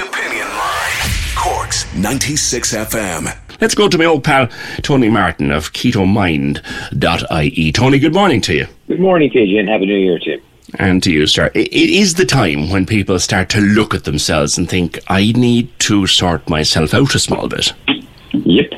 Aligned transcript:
The 0.00 0.06
Opinion 0.06 0.48
Line. 0.48 1.10
Cork's 1.36 1.94
96 1.94 2.74
FM. 2.74 3.36
Let's 3.60 3.74
go 3.74 3.86
to 3.86 3.98
my 3.98 4.06
old 4.06 4.24
pal 4.24 4.48
Tony 4.80 5.10
Martin 5.10 5.50
of 5.50 5.74
KetoMind.ie. 5.74 7.72
Tony, 7.72 7.98
good 7.98 8.14
morning 8.14 8.40
to 8.40 8.54
you. 8.54 8.66
Good 8.88 9.00
morning, 9.00 9.28
PJ, 9.28 9.58
and 9.58 9.68
Happy 9.68 9.84
New 9.84 9.98
Year 9.98 10.18
to 10.20 10.30
you. 10.30 10.42
And 10.78 11.02
to 11.02 11.12
you, 11.12 11.26
sir. 11.26 11.50
It 11.54 11.70
is 11.70 12.14
the 12.14 12.24
time 12.24 12.70
when 12.70 12.86
people 12.86 13.18
start 13.18 13.50
to 13.50 13.60
look 13.60 13.92
at 13.92 14.04
themselves 14.04 14.56
and 14.56 14.70
think, 14.70 14.98
I 15.08 15.32
need 15.32 15.68
to 15.80 16.06
sort 16.06 16.48
myself 16.48 16.94
out 16.94 17.14
a 17.14 17.18
small 17.18 17.46
bit. 17.48 17.74
Yep. 18.32 18.70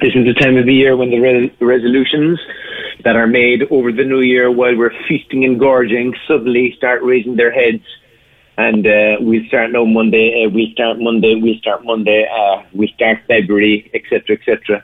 This 0.00 0.14
is 0.14 0.24
the 0.24 0.34
time 0.40 0.56
of 0.56 0.66
the 0.66 0.74
year 0.74 0.96
when 0.96 1.10
the 1.10 1.18
re- 1.18 1.52
resolutions 1.58 2.38
that 3.02 3.16
are 3.16 3.26
made 3.26 3.64
over 3.72 3.90
the 3.90 4.04
new 4.04 4.20
year 4.20 4.52
while 4.52 4.76
we're 4.76 4.94
feasting 5.08 5.44
and 5.44 5.58
gorging 5.58 6.14
suddenly 6.28 6.74
start 6.76 7.02
raising 7.02 7.34
their 7.34 7.50
heads. 7.50 7.82
And 8.58 8.86
uh, 8.86 9.16
we 9.20 9.46
start 9.48 9.72
now 9.72 9.84
Monday, 9.84 10.44
uh, 10.44 10.48
we 10.48 10.72
start 10.72 10.98
Monday, 10.98 11.34
we 11.34 11.58
start 11.58 11.84
Monday, 11.84 12.26
uh, 12.26 12.62
we 12.72 12.88
start 12.88 13.18
February, 13.28 13.90
etc., 13.92 14.36
etc. 14.36 14.82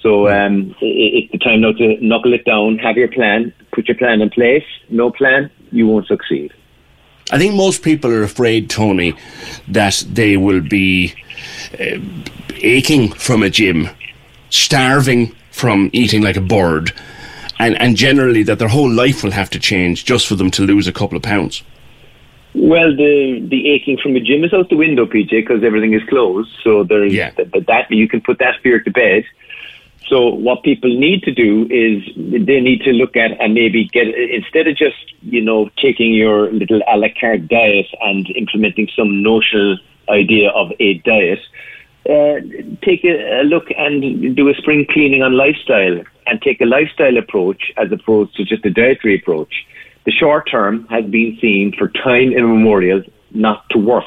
So 0.00 0.28
um, 0.28 0.74
it, 0.80 1.24
it's 1.24 1.32
the 1.32 1.38
time 1.38 1.62
now 1.62 1.72
to 1.72 1.96
knuckle 2.00 2.32
it 2.32 2.44
down, 2.44 2.78
have 2.78 2.96
your 2.96 3.08
plan, 3.08 3.52
put 3.72 3.88
your 3.88 3.96
plan 3.96 4.22
in 4.22 4.30
place. 4.30 4.64
No 4.88 5.10
plan, 5.10 5.50
you 5.72 5.88
won't 5.88 6.06
succeed. 6.06 6.52
I 7.32 7.38
think 7.38 7.54
most 7.54 7.82
people 7.82 8.10
are 8.10 8.22
afraid, 8.22 8.70
Tony, 8.70 9.14
that 9.68 10.04
they 10.08 10.36
will 10.36 10.60
be 10.60 11.14
uh, 11.78 11.98
aching 12.56 13.12
from 13.12 13.42
a 13.42 13.50
gym, 13.50 13.88
starving 14.50 15.34
from 15.50 15.90
eating 15.92 16.22
like 16.22 16.36
a 16.36 16.40
bird, 16.40 16.92
and, 17.58 17.80
and 17.80 17.96
generally 17.96 18.42
that 18.44 18.58
their 18.58 18.68
whole 18.68 18.90
life 18.90 19.22
will 19.22 19.30
have 19.30 19.50
to 19.50 19.58
change 19.60 20.04
just 20.04 20.26
for 20.26 20.34
them 20.34 20.50
to 20.52 20.62
lose 20.62 20.88
a 20.88 20.92
couple 20.92 21.16
of 21.16 21.22
pounds. 21.22 21.62
Well, 22.54 22.94
the 22.94 23.40
the 23.48 23.68
aching 23.70 23.96
from 23.98 24.14
the 24.14 24.20
gym 24.20 24.42
is 24.44 24.52
out 24.52 24.70
the 24.70 24.76
window, 24.76 25.06
PJ, 25.06 25.30
because 25.30 25.62
everything 25.62 25.92
is 25.92 26.02
closed. 26.08 26.50
So 26.64 26.82
there's 26.82 27.14
Yeah. 27.14 27.30
that, 27.36 27.66
that 27.66 27.90
you 27.90 28.08
can 28.08 28.20
put 28.20 28.38
that 28.38 28.60
fear 28.62 28.80
to 28.80 28.90
bed. 28.90 29.24
So 30.08 30.34
what 30.34 30.64
people 30.64 30.90
need 30.90 31.22
to 31.22 31.30
do 31.30 31.68
is 31.70 32.02
they 32.16 32.60
need 32.60 32.82
to 32.82 32.92
look 32.92 33.16
at 33.16 33.40
and 33.40 33.54
maybe 33.54 33.84
get 33.84 34.08
instead 34.08 34.66
of 34.66 34.76
just 34.76 34.96
you 35.22 35.40
know 35.40 35.70
taking 35.76 36.12
your 36.12 36.50
little 36.50 36.82
a 36.88 36.96
la 36.96 37.08
carte 37.20 37.46
diet 37.46 37.86
and 38.00 38.28
implementing 38.30 38.88
some 38.96 39.22
notional 39.22 39.78
idea 40.08 40.50
of 40.50 40.72
a 40.80 40.94
diet. 40.98 41.38
Uh, 42.08 42.40
take 42.82 43.04
a, 43.04 43.42
a 43.42 43.44
look 43.44 43.70
and 43.76 44.34
do 44.34 44.48
a 44.48 44.54
spring 44.54 44.86
cleaning 44.90 45.22
on 45.22 45.34
lifestyle 45.36 46.00
and 46.26 46.42
take 46.42 46.60
a 46.60 46.64
lifestyle 46.64 47.16
approach 47.16 47.70
as 47.76 47.92
opposed 47.92 48.34
to 48.34 48.42
just 48.44 48.64
a 48.64 48.70
dietary 48.70 49.16
approach. 49.20 49.66
The 50.06 50.12
short 50.12 50.50
term 50.50 50.86
has 50.88 51.04
been 51.04 51.38
seen 51.40 51.74
for 51.76 51.88
time 51.88 52.32
immemorial 52.32 53.02
not 53.32 53.68
to 53.70 53.78
work. 53.78 54.04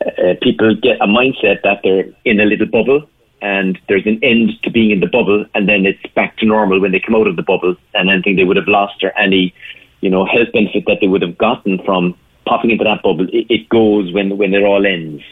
Uh, 0.00 0.34
people 0.40 0.74
get 0.74 1.00
a 1.00 1.06
mindset 1.06 1.62
that 1.62 1.80
they're 1.82 2.06
in 2.24 2.40
a 2.40 2.44
little 2.44 2.66
bubble 2.66 3.08
and 3.40 3.78
there's 3.88 4.06
an 4.06 4.18
end 4.22 4.50
to 4.62 4.70
being 4.70 4.90
in 4.90 5.00
the 5.00 5.06
bubble 5.06 5.44
and 5.54 5.68
then 5.68 5.86
it's 5.86 6.04
back 6.14 6.36
to 6.38 6.46
normal 6.46 6.80
when 6.80 6.92
they 6.92 7.00
come 7.00 7.14
out 7.14 7.26
of 7.26 7.36
the 7.36 7.42
bubble 7.42 7.76
and 7.94 8.10
anything 8.10 8.36
they 8.36 8.44
would 8.44 8.56
have 8.56 8.68
lost 8.68 9.02
or 9.02 9.16
any 9.18 9.54
you 10.00 10.10
know 10.10 10.24
health 10.24 10.52
benefit 10.52 10.84
that 10.86 10.98
they 11.00 11.08
would 11.08 11.22
have 11.22 11.38
gotten 11.38 11.82
from 11.84 12.16
popping 12.46 12.70
into 12.70 12.84
that 12.84 13.02
bubble. 13.02 13.28
It, 13.28 13.46
it 13.48 13.68
goes 13.68 14.12
when 14.12 14.38
when 14.38 14.54
it 14.54 14.62
all 14.62 14.86
ends. 14.86 15.22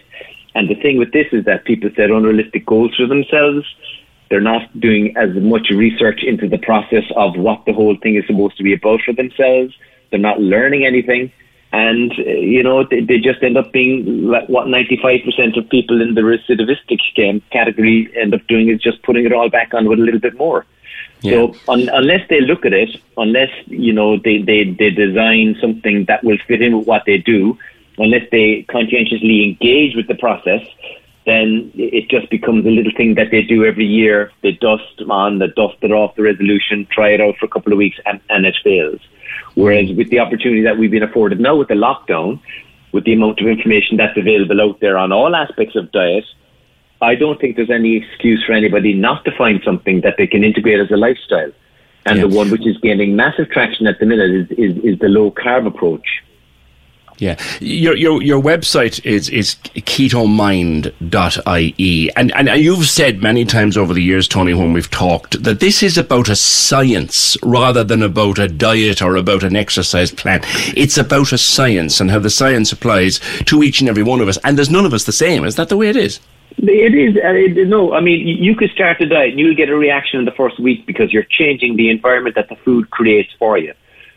And 0.55 0.69
the 0.69 0.75
thing 0.75 0.99
with 0.99 1.13
this 1.13 1.29
is 1.33 1.45
that 1.45 1.65
people 1.65 1.91
set 1.95 2.11
unrealistic 2.11 2.67
goals 2.67 2.95
for 2.97 3.07
themselves 3.07 3.65
they're 4.31 4.41
not 4.41 4.79
doing 4.79 5.17
as 5.17 5.35
much 5.35 5.71
research 5.71 6.23
into 6.23 6.49
the 6.49 6.59
process 6.59 7.05
of 7.17 7.37
what 7.37 7.65
the 7.67 7.73
whole 7.73 7.97
thing 7.97 8.15
is 8.15 8.27
supposed 8.27 8.57
to 8.57 8.63
be 8.63 8.73
about 8.73 9.01
for 9.03 9.13
themselves. 9.13 9.75
They're 10.11 10.21
not 10.21 10.41
learning 10.41 10.87
anything. 10.87 11.33
And 11.73 12.11
uh, 12.13 12.23
you 12.23 12.65
know 12.65 12.85
they, 12.85 13.01
they 13.01 13.19
just 13.19 13.43
end 13.43 13.57
up 13.57 13.73
being 13.73 14.27
like 14.27 14.49
what 14.49 14.67
95% 14.67 15.57
of 15.57 15.69
people 15.69 16.03
in 16.03 16.15
the 16.15 16.23
recidivistic 16.23 17.43
category 17.51 18.11
end 18.17 18.35
up 18.35 18.45
doing 18.49 18.69
is 18.69 18.81
just 18.81 19.03
putting 19.05 19.25
it 19.25 19.33
all 19.33 19.49
back 19.49 19.73
on 19.73 19.89
with 19.89 20.01
a 20.01 20.03
little 20.03 20.21
bit 20.21 20.37
more. 20.37 20.67
So 21.23 21.55
un, 21.69 21.89
unless 21.93 22.27
they 22.29 22.41
look 22.41 22.65
at 22.65 22.73
it, 22.73 22.91
unless 23.17 23.51
you 23.67 23.93
know 23.93 24.19
they, 24.19 24.39
they, 24.39 24.65
they 24.65 24.91
design 24.91 25.57
something 25.61 26.07
that 26.07 26.25
will 26.25 26.39
fit 26.49 26.63
in 26.63 26.79
with 26.79 26.87
what 26.87 27.03
they 27.05 27.19
do, 27.19 27.59
unless 27.99 28.23
they 28.31 28.65
conscientiously 28.71 29.45
engage 29.45 29.95
with 29.95 30.09
the 30.09 30.15
process, 30.15 30.67
then 31.27 31.71
it 31.75 32.09
just 32.09 32.31
becomes 32.31 32.65
a 32.67 32.71
little 32.71 32.93
thing 32.97 33.15
that 33.15 33.31
they 33.31 33.43
do 33.43 33.65
every 33.65 33.85
year. 33.85 34.33
They 34.43 34.53
dust 34.53 35.03
on, 35.09 35.39
they 35.39 35.49
dust 35.49 35.77
it 35.83 35.93
off 35.93 36.17
the 36.17 36.23
resolution, 36.23 36.87
try 36.91 37.11
it 37.11 37.21
out 37.21 37.37
for 37.37 37.47
a 37.47 37.49
couple 37.49 37.73
of 37.73 37.79
weeks, 37.79 37.99
and, 38.07 38.21
and 38.31 38.47
it 38.47 38.57
fails. 38.65 39.01
Whereas 39.55 39.93
with 39.93 40.11
the 40.11 40.21
opportunity 40.21 40.63
that 40.63 40.79
we've 40.79 40.91
been 40.91 41.03
afforded 41.03 41.41
now 41.41 41.57
with 41.57 41.69
the 41.69 41.75
lockdown, 41.75 42.41
with 42.93 43.05
the 43.05 43.13
amount 43.13 43.41
of 43.41 43.47
information 43.47 43.97
that's 43.97 44.17
available 44.17 44.61
out 44.61 44.81
there 44.81 44.97
on 44.97 45.13
all 45.13 45.37
aspects 45.37 45.77
of 45.77 45.93
diet, 45.93 46.25
I 47.03 47.15
don't 47.15 47.41
think 47.41 47.57
there's 47.57 47.71
any 47.71 47.97
excuse 47.97 48.43
for 48.45 48.53
anybody 48.53 48.95
not 48.95 49.25
to 49.25 49.37
find 49.37 49.61
something 49.65 50.01
that 50.03 50.17
they 50.19 50.27
can 50.27 50.45
integrate 50.45 50.81
as 50.81 50.91
a 50.91 50.97
lifestyle. 50.97 51.53
And 52.07 52.21
the 52.21 52.29
one 52.29 52.51
which 52.51 52.67
is 52.67 52.77
gaining 52.79 53.15
massive 53.15 53.51
traction 53.51 53.87
at 53.87 54.01
the 54.01 54.07
minute 54.07 54.31
is, 54.31 54.51
is, 54.53 54.85
is 54.85 54.99
the 54.99 55.09
low 55.09 55.31
carb 55.31 55.67
approach. 55.67 56.23
Yeah, 57.21 57.37
your 57.61 57.95
your 57.97 58.23
your 58.23 58.43
website 58.43 59.05
is 59.05 59.29
is 59.29 59.57
ketomind.ie, 59.75 60.91
and 62.17 62.35
and 62.35 62.49
you've 62.59 62.87
said 62.87 63.23
many 63.23 63.45
times 63.45 63.77
over 63.77 63.93
the 63.93 64.03
years, 64.03 64.27
Tony, 64.27 64.55
when 64.55 64.73
we've 64.73 64.91
talked, 64.91 65.43
that 65.43 65.61
this 65.61 65.83
is 65.83 65.99
about 65.99 66.31
a 66.31 66.37
science 66.37 67.37
rather 67.43 67.85
than 67.85 68.03
about 68.03 68.39
a 68.39 68.49
diet 68.49 69.03
or 69.03 69.17
about 69.17 69.43
an 69.43 69.55
exercise 69.55 70.11
plan. 70.11 70.41
It's 70.75 70.97
about 70.97 71.33
a 71.33 71.39
science 71.39 72.01
and 72.01 72.11
how 72.11 72.21
the 72.21 72.31
science 72.31 72.73
applies 72.73 73.21
to 73.45 73.63
each 73.63 73.81
and 73.81 73.91
every 73.91 74.03
one 74.03 74.23
of 74.23 74.29
us, 74.29 74.39
and 74.43 74.57
there's 74.57 74.71
none 74.71 74.87
of 74.87 74.95
us 74.95 75.05
the 75.05 75.13
same. 75.13 75.45
Is 75.45 75.57
that 75.57 75.69
the 75.69 75.77
way 75.77 75.91
it 75.91 75.97
is? 75.97 76.21
It 76.57 76.95
is. 76.95 77.17
Uh, 77.17 77.35
it, 77.35 77.69
no, 77.69 77.93
I 77.93 78.01
mean, 78.01 78.27
you 78.27 78.57
could 78.57 78.71
start 78.71 78.99
a 79.03 79.07
diet 79.07 79.31
and 79.33 79.39
you'll 79.39 79.55
get 79.55 79.69
a 79.69 79.77
reaction 79.77 80.21
in 80.21 80.25
the 80.25 80.33
first 80.33 80.59
week 80.59 80.87
because 80.87 81.13
you're 81.13 81.25
changing 81.25 81.77
the 81.77 81.91
environment 81.91 82.35
that 82.37 82.49
the 82.49 82.57
food 82.57 82.89
creates 82.91 83.31
for 83.39 83.59
you. 83.59 83.75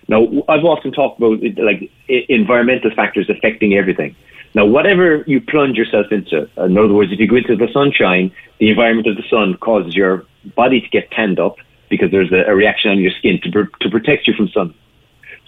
Now, 0.07 0.27
I've 0.49 0.65
often 0.65 0.91
talked 0.91 1.19
about 1.19 1.39
like 1.57 1.89
environmental 2.07 2.91
factors 2.93 3.29
affecting 3.29 3.75
everything. 3.75 4.15
Now, 4.55 4.65
whatever 4.65 5.23
you 5.25 5.41
plunge 5.41 5.77
yourself 5.77 6.11
into, 6.11 6.47
uh, 6.57 6.65
in 6.65 6.77
other 6.77 6.93
words, 6.93 7.11
if 7.11 7.19
you 7.19 7.27
go 7.27 7.37
into 7.37 7.55
the 7.55 7.71
sunshine, 7.73 8.31
the 8.59 8.69
environment 8.69 9.07
of 9.07 9.15
the 9.15 9.23
sun 9.29 9.57
causes 9.57 9.95
your 9.95 10.25
body 10.55 10.79
to 10.81 10.89
get 10.89 11.09
tanned 11.11 11.39
up 11.39 11.57
because 11.89 12.11
there's 12.11 12.31
a, 12.31 12.51
a 12.51 12.55
reaction 12.55 12.91
on 12.91 12.99
your 12.99 13.11
skin 13.11 13.39
to, 13.41 13.51
pr- 13.51 13.77
to 13.81 13.89
protect 13.89 14.27
you 14.27 14.33
from 14.33 14.47
sun. 14.49 14.73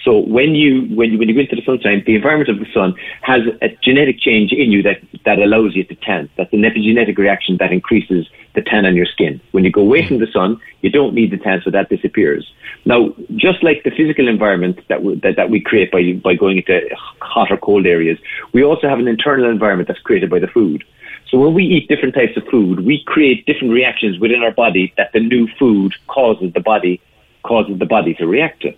So 0.05 0.19
when 0.19 0.53
you 0.53 0.83
when 0.95 1.11
you 1.11 1.17
when 1.17 1.27
you 1.27 1.33
go 1.33 1.41
into 1.41 1.55
the 1.55 1.65
sunshine, 1.65 2.03
the 2.05 2.15
environment 2.15 2.47
of 2.47 2.59
the 2.59 2.71
sun 2.71 2.93
has 3.23 3.41
a 3.63 3.69
genetic 3.81 4.19
change 4.19 4.51
in 4.53 4.71
you 4.71 4.83
that 4.83 5.01
that 5.25 5.39
allows 5.39 5.75
you 5.75 5.83
to 5.83 5.95
tan. 5.95 6.29
That's 6.37 6.53
an 6.53 6.61
epigenetic 6.61 7.17
reaction 7.17 7.57
that 7.57 7.73
increases 7.73 8.29
the 8.53 8.61
tan 8.61 8.85
on 8.85 8.95
your 8.95 9.07
skin. 9.07 9.41
When 9.51 9.63
you 9.63 9.71
go 9.71 9.81
away 9.81 10.03
mm. 10.03 10.07
from 10.07 10.19
the 10.19 10.27
sun, 10.31 10.61
you 10.81 10.91
don't 10.91 11.15
need 11.15 11.31
the 11.31 11.37
tan, 11.37 11.61
so 11.65 11.71
that 11.71 11.89
disappears. 11.89 12.45
Now, 12.85 13.15
just 13.35 13.63
like 13.63 13.83
the 13.83 13.89
physical 13.89 14.27
environment 14.27 14.79
that 14.89 15.01
we, 15.01 15.15
that, 15.21 15.37
that 15.37 15.49
we 15.49 15.59
create 15.59 15.91
by 15.91 16.13
by 16.23 16.35
going 16.35 16.57
into 16.57 16.87
hot 17.19 17.51
or 17.51 17.57
cold 17.57 17.87
areas, 17.87 18.19
we 18.53 18.63
also 18.63 18.87
have 18.87 18.99
an 18.99 19.07
internal 19.07 19.49
environment 19.49 19.87
that's 19.87 20.01
created 20.01 20.29
by 20.29 20.37
the 20.37 20.47
food. 20.47 20.83
So 21.31 21.39
when 21.39 21.55
we 21.55 21.65
eat 21.65 21.87
different 21.87 22.13
types 22.13 22.37
of 22.37 22.43
food, 22.51 22.85
we 22.85 23.03
create 23.05 23.47
different 23.47 23.73
reactions 23.73 24.19
within 24.19 24.43
our 24.43 24.51
body 24.51 24.93
that 24.97 25.13
the 25.13 25.19
new 25.19 25.47
food 25.57 25.95
causes 26.05 26.53
the 26.53 26.59
body 26.59 27.01
causes 27.41 27.79
the 27.79 27.85
body 27.85 28.13
to 28.15 28.27
react 28.27 28.61
to. 28.61 28.73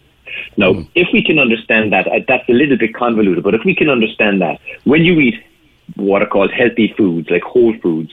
Now, 0.57 0.73
mm. 0.73 0.89
if 0.95 1.07
we 1.13 1.23
can 1.23 1.39
understand 1.39 1.93
that, 1.93 2.07
uh, 2.07 2.19
that's 2.27 2.47
a 2.49 2.53
little 2.53 2.77
bit 2.77 2.93
convoluted, 2.93 3.43
but 3.43 3.55
if 3.55 3.61
we 3.65 3.75
can 3.75 3.89
understand 3.89 4.41
that, 4.41 4.59
when 4.83 5.03
you 5.03 5.19
eat 5.19 5.35
what 5.95 6.21
are 6.21 6.27
called 6.27 6.51
healthy 6.51 6.93
foods, 6.97 7.29
like 7.29 7.43
whole 7.43 7.73
foods, 7.81 8.11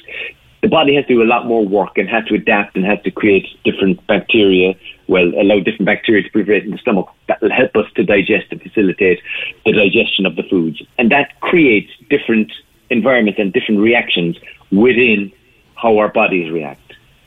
the 0.62 0.68
body 0.68 0.94
has 0.94 1.04
to 1.06 1.14
do 1.14 1.22
a 1.22 1.24
lot 1.24 1.46
more 1.46 1.66
work 1.66 1.98
and 1.98 2.08
has 2.08 2.24
to 2.24 2.34
adapt 2.34 2.74
and 2.74 2.86
has 2.86 3.00
to 3.02 3.10
create 3.10 3.46
different 3.64 4.04
bacteria, 4.06 4.74
well, 5.08 5.30
allow 5.38 5.58
different 5.60 5.84
bacteria 5.84 6.22
to 6.22 6.30
proliferate 6.30 6.64
in 6.64 6.70
the 6.70 6.78
stomach 6.78 7.08
that 7.28 7.40
will 7.42 7.52
help 7.52 7.76
us 7.76 7.84
to 7.96 8.02
digest 8.02 8.46
and 8.50 8.62
facilitate 8.62 9.20
the 9.66 9.72
digestion 9.72 10.24
of 10.24 10.36
the 10.36 10.42
foods. 10.44 10.80
And 10.96 11.10
that 11.12 11.38
creates 11.40 11.90
different 12.08 12.50
environments 12.88 13.38
and 13.38 13.52
different 13.52 13.80
reactions 13.80 14.38
within 14.70 15.32
how 15.74 15.98
our 15.98 16.08
bodies 16.08 16.50
react 16.50 16.83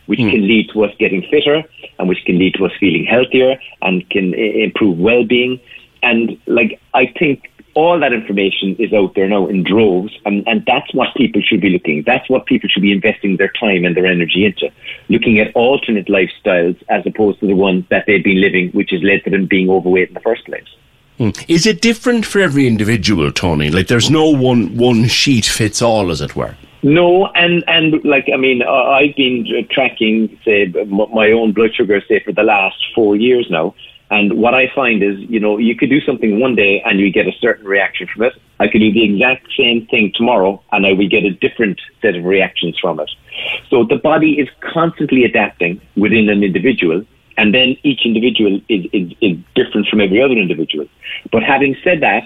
which 0.07 0.19
mm. 0.19 0.31
can 0.31 0.41
lead 0.41 0.69
to 0.73 0.83
us 0.83 0.91
getting 0.97 1.21
fitter 1.29 1.63
and 1.99 2.09
which 2.09 2.23
can 2.25 2.37
lead 2.37 2.55
to 2.55 2.65
us 2.65 2.71
feeling 2.79 3.05
healthier 3.05 3.59
and 3.81 4.09
can 4.09 4.33
improve 4.33 4.97
well-being. 4.97 5.59
And 6.03 6.37
like, 6.47 6.79
I 6.93 7.13
think 7.19 7.51
all 7.73 7.99
that 7.99 8.11
information 8.11 8.75
is 8.79 8.91
out 8.91 9.13
there 9.13 9.29
now 9.29 9.45
in 9.45 9.63
droves, 9.63 10.11
and, 10.25 10.47
and 10.47 10.63
that's 10.65 10.91
what 10.95 11.13
people 11.15 11.41
should 11.43 11.61
be 11.61 11.69
looking. 11.69 12.01
That's 12.03 12.27
what 12.27 12.47
people 12.47 12.69
should 12.69 12.81
be 12.81 12.91
investing 12.91 13.37
their 13.37 13.51
time 13.59 13.85
and 13.85 13.95
their 13.95 14.07
energy 14.07 14.45
into, 14.45 14.71
looking 15.09 15.37
at 15.39 15.55
alternate 15.55 16.07
lifestyles 16.07 16.81
as 16.89 17.05
opposed 17.05 17.39
to 17.41 17.45
the 17.45 17.55
ones 17.55 17.85
that 17.89 18.05
they've 18.07 18.23
been 18.23 18.41
living, 18.41 18.71
which 18.71 18.89
has 18.89 19.03
led 19.03 19.23
to 19.25 19.29
them 19.29 19.45
being 19.45 19.69
overweight 19.69 20.07
in 20.07 20.15
the 20.15 20.21
first 20.21 20.43
place. 20.45 20.67
Hmm. 21.19 21.29
Is 21.47 21.67
it 21.67 21.81
different 21.81 22.25
for 22.25 22.39
every 22.39 22.65
individual, 22.67 23.31
Tony? 23.31 23.69
Like, 23.69 23.87
there's 23.87 24.09
no 24.09 24.27
one 24.29 24.75
one 24.75 25.07
sheet 25.07 25.45
fits 25.45 25.81
all, 25.81 26.09
as 26.09 26.21
it 26.21 26.35
were. 26.35 26.55
No, 26.87 27.27
and 27.35 27.65
and 27.67 28.01
like 28.05 28.29
I 28.33 28.37
mean, 28.37 28.61
uh, 28.61 28.71
I've 28.71 29.13
been 29.17 29.67
tracking, 29.69 30.39
say, 30.45 30.67
my 30.87 31.33
own 31.33 31.51
blood 31.51 31.75
sugar, 31.75 32.01
say, 32.07 32.21
for 32.21 32.31
the 32.31 32.43
last 32.43 32.77
four 32.95 33.17
years 33.17 33.47
now. 33.49 33.75
And 34.09 34.37
what 34.39 34.53
I 34.53 34.71
find 34.73 35.03
is, 35.03 35.19
you 35.19 35.37
know, 35.37 35.57
you 35.57 35.75
could 35.75 35.89
do 35.89 35.99
something 35.99 36.39
one 36.39 36.55
day 36.55 36.81
and 36.85 36.97
you 36.97 37.11
get 37.11 37.27
a 37.27 37.33
certain 37.41 37.65
reaction 37.65 38.07
from 38.07 38.23
it. 38.23 38.33
I 38.61 38.69
could 38.69 38.79
do 38.79 38.93
the 38.93 39.03
exact 39.03 39.47
same 39.57 39.85
thing 39.87 40.13
tomorrow 40.15 40.63
and 40.71 40.85
I 40.85 40.93
will 40.93 41.09
get 41.09 41.25
a 41.25 41.31
different 41.31 41.81
set 42.01 42.15
of 42.15 42.23
reactions 42.23 42.79
from 42.79 43.01
it. 43.01 43.11
So 43.69 43.83
the 43.83 43.97
body 43.97 44.39
is 44.39 44.47
constantly 44.61 45.25
adapting 45.25 45.81
within 45.97 46.29
an 46.29 46.41
individual 46.41 47.03
and 47.35 47.53
then 47.53 47.75
each 47.83 48.05
individual 48.05 48.61
is, 48.69 48.85
is, 48.93 49.11
is 49.19 49.37
different 49.55 49.89
from 49.89 49.99
every 49.99 50.21
other 50.21 50.37
individual. 50.37 50.87
But 51.33 51.43
having 51.43 51.75
said 51.83 51.99
that, 51.99 52.23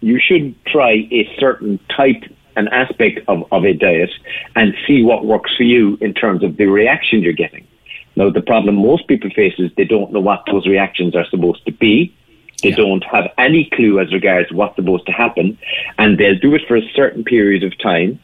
you 0.00 0.18
should 0.18 0.56
try 0.66 1.06
a 1.12 1.32
certain 1.38 1.78
type 1.88 2.24
and 2.56 2.68
aspect 2.68 3.20
of, 3.28 3.44
of 3.52 3.64
a 3.64 3.72
diet 3.72 4.10
and 4.54 4.74
see 4.86 5.02
what 5.02 5.24
works 5.24 5.54
for 5.56 5.62
you 5.62 5.98
in 6.00 6.14
terms 6.14 6.42
of 6.42 6.56
the 6.56 6.66
reaction 6.66 7.22
you're 7.22 7.32
getting. 7.32 7.66
Now, 8.16 8.30
the 8.30 8.42
problem 8.42 8.76
most 8.76 9.08
people 9.08 9.30
face 9.30 9.54
is 9.58 9.70
they 9.76 9.84
don't 9.84 10.12
know 10.12 10.20
what 10.20 10.42
those 10.46 10.66
reactions 10.66 11.16
are 11.16 11.26
supposed 11.26 11.64
to 11.66 11.72
be. 11.72 12.14
They 12.62 12.70
yeah. 12.70 12.76
don't 12.76 13.04
have 13.04 13.32
any 13.38 13.68
clue 13.72 13.98
as 14.00 14.12
regards 14.12 14.52
what's 14.52 14.76
supposed 14.76 15.06
to 15.06 15.12
happen, 15.12 15.58
and 15.98 16.18
they'll 16.18 16.38
do 16.38 16.54
it 16.54 16.62
for 16.68 16.76
a 16.76 16.88
certain 16.94 17.24
period 17.24 17.64
of 17.64 17.76
time. 17.78 18.20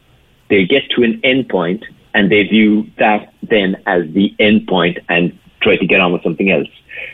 They 0.50 0.64
get 0.64 0.90
to 0.90 1.02
an 1.02 1.20
end 1.24 1.48
point, 1.48 1.84
and 2.14 2.31
they 2.31 2.44
view 2.44 2.88
that 2.98 3.32
then 3.42 3.82
as 3.86 4.08
the 4.12 4.34
end 4.38 4.69
point 4.69 4.98
and 5.08 5.36
try 5.60 5.76
to 5.76 5.86
get 5.86 6.00
on 6.00 6.12
with 6.12 6.22
something 6.22 6.50
else. 6.50 6.69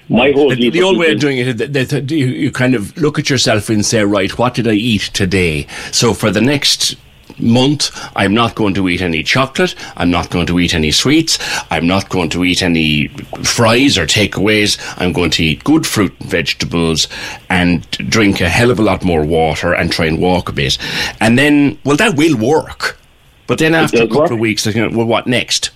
My 0.09 0.33
whole 0.33 0.51
the, 0.55 0.71
the 0.71 0.83
old 0.83 0.99
way 0.99 1.13
of 1.13 1.21
doing 1.21 1.39
it, 1.39 1.73
that, 1.73 2.11
you, 2.11 2.27
you 2.27 2.51
kind 2.51 2.75
of 2.75 2.97
look 2.97 3.19
at 3.19 3.31
yourself 3.31 3.69
and 3.69 3.85
say, 3.85 4.05
right, 4.05 4.37
what 4.39 4.55
did 4.55 4.69
I 4.69 4.73
eat 4.73 5.11
today? 5.15 5.67
So 5.93 6.13
for 6.13 6.31
the 6.31 6.41
next 6.41 6.97
month, 7.39 7.91
I'm 8.17 8.35
not 8.35 8.55
going 8.55 8.75
to 8.75 8.89
eat 8.89 9.03
any 9.03 9.23
chocolate. 9.23 9.75
I'm 9.97 10.11
not 10.11 10.31
going 10.31 10.47
to 10.47 10.59
eat 10.61 10.75
any 10.75 10.91
sweets. 10.91 11.39
I'm 11.71 11.87
not 11.87 12.09
going 12.09 12.31
to 12.31 12.45
eat 12.45 12.63
any 12.63 13.09
fries 13.43 13.99
or 13.99 14.07
takeaways. 14.07 14.79
I'm 15.01 15.13
going 15.13 15.31
to 15.33 15.45
eat 15.45 15.65
good 15.65 15.87
fruit 15.87 16.15
and 16.21 16.31
vegetables 16.31 17.09
and 17.49 17.89
drink 17.91 18.41
a 18.41 18.49
hell 18.49 18.71
of 18.71 18.79
a 18.79 18.83
lot 18.83 19.05
more 19.05 19.25
water 19.25 19.75
and 19.75 19.91
try 19.91 20.07
and 20.07 20.21
walk 20.21 20.49
a 20.49 20.53
bit. 20.53 20.79
And 21.21 21.39
then, 21.39 21.79
well, 21.85 21.97
that 21.97 22.17
will 22.17 22.37
work. 22.37 22.99
But 23.47 23.59
then 23.59 23.75
after 23.75 23.99
a 23.99 24.07
couple 24.07 24.21
work. 24.21 24.31
of 24.31 24.39
weeks, 24.39 24.67
you 24.67 24.89
know, 24.89 24.97
well, 24.97 25.07
what 25.07 25.27
next? 25.27 25.71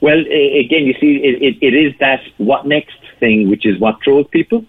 Well, 0.00 0.18
again, 0.18 0.84
you 0.84 0.94
see, 1.00 1.16
it, 1.16 1.42
it, 1.42 1.58
it 1.60 1.74
is 1.74 1.94
that 1.98 2.20
what 2.36 2.66
next 2.66 2.98
thing, 3.18 3.48
which 3.48 3.66
is 3.66 3.80
what 3.80 4.02
throws 4.04 4.26
people 4.28 4.64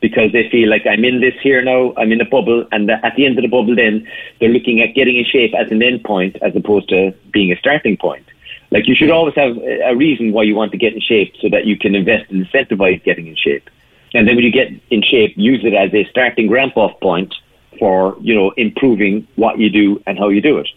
because 0.00 0.32
they 0.32 0.48
feel 0.48 0.68
like 0.68 0.86
I'm 0.86 1.04
in 1.04 1.20
this 1.20 1.34
here 1.42 1.62
now, 1.62 1.92
I'm 1.96 2.12
in 2.12 2.20
a 2.20 2.24
bubble, 2.24 2.66
and 2.70 2.90
at 2.90 3.14
the 3.16 3.26
end 3.26 3.38
of 3.38 3.42
the 3.42 3.48
bubble, 3.48 3.74
then 3.74 4.06
they're 4.40 4.48
looking 4.48 4.80
at 4.80 4.94
getting 4.94 5.16
in 5.16 5.24
shape 5.24 5.54
as 5.54 5.70
an 5.70 5.82
end 5.82 6.04
point 6.04 6.36
as 6.42 6.54
opposed 6.54 6.88
to 6.90 7.12
being 7.32 7.50
a 7.52 7.56
starting 7.56 7.96
point. 7.96 8.24
Like 8.70 8.86
you 8.86 8.94
should 8.94 9.10
always 9.10 9.34
have 9.34 9.56
a 9.56 9.96
reason 9.96 10.32
why 10.32 10.42
you 10.42 10.54
want 10.54 10.72
to 10.72 10.78
get 10.78 10.92
in 10.92 11.00
shape 11.00 11.34
so 11.40 11.48
that 11.48 11.64
you 11.64 11.76
can 11.76 11.94
invest 11.94 12.30
and 12.30 12.46
incentivize 12.46 13.02
getting 13.02 13.26
in 13.26 13.36
shape. 13.36 13.68
And 14.14 14.26
then 14.26 14.36
when 14.36 14.44
you 14.44 14.52
get 14.52 14.68
in 14.90 15.02
shape, 15.02 15.34
use 15.36 15.64
it 15.64 15.74
as 15.74 15.92
a 15.94 16.04
starting 16.10 16.50
ramp 16.50 16.76
off 16.76 16.98
point 17.00 17.34
for, 17.78 18.16
you 18.20 18.34
know, 18.34 18.50
improving 18.52 19.26
what 19.36 19.58
you 19.58 19.70
do 19.70 20.02
and 20.06 20.18
how 20.18 20.28
you 20.28 20.40
do 20.40 20.58
it. 20.58 20.68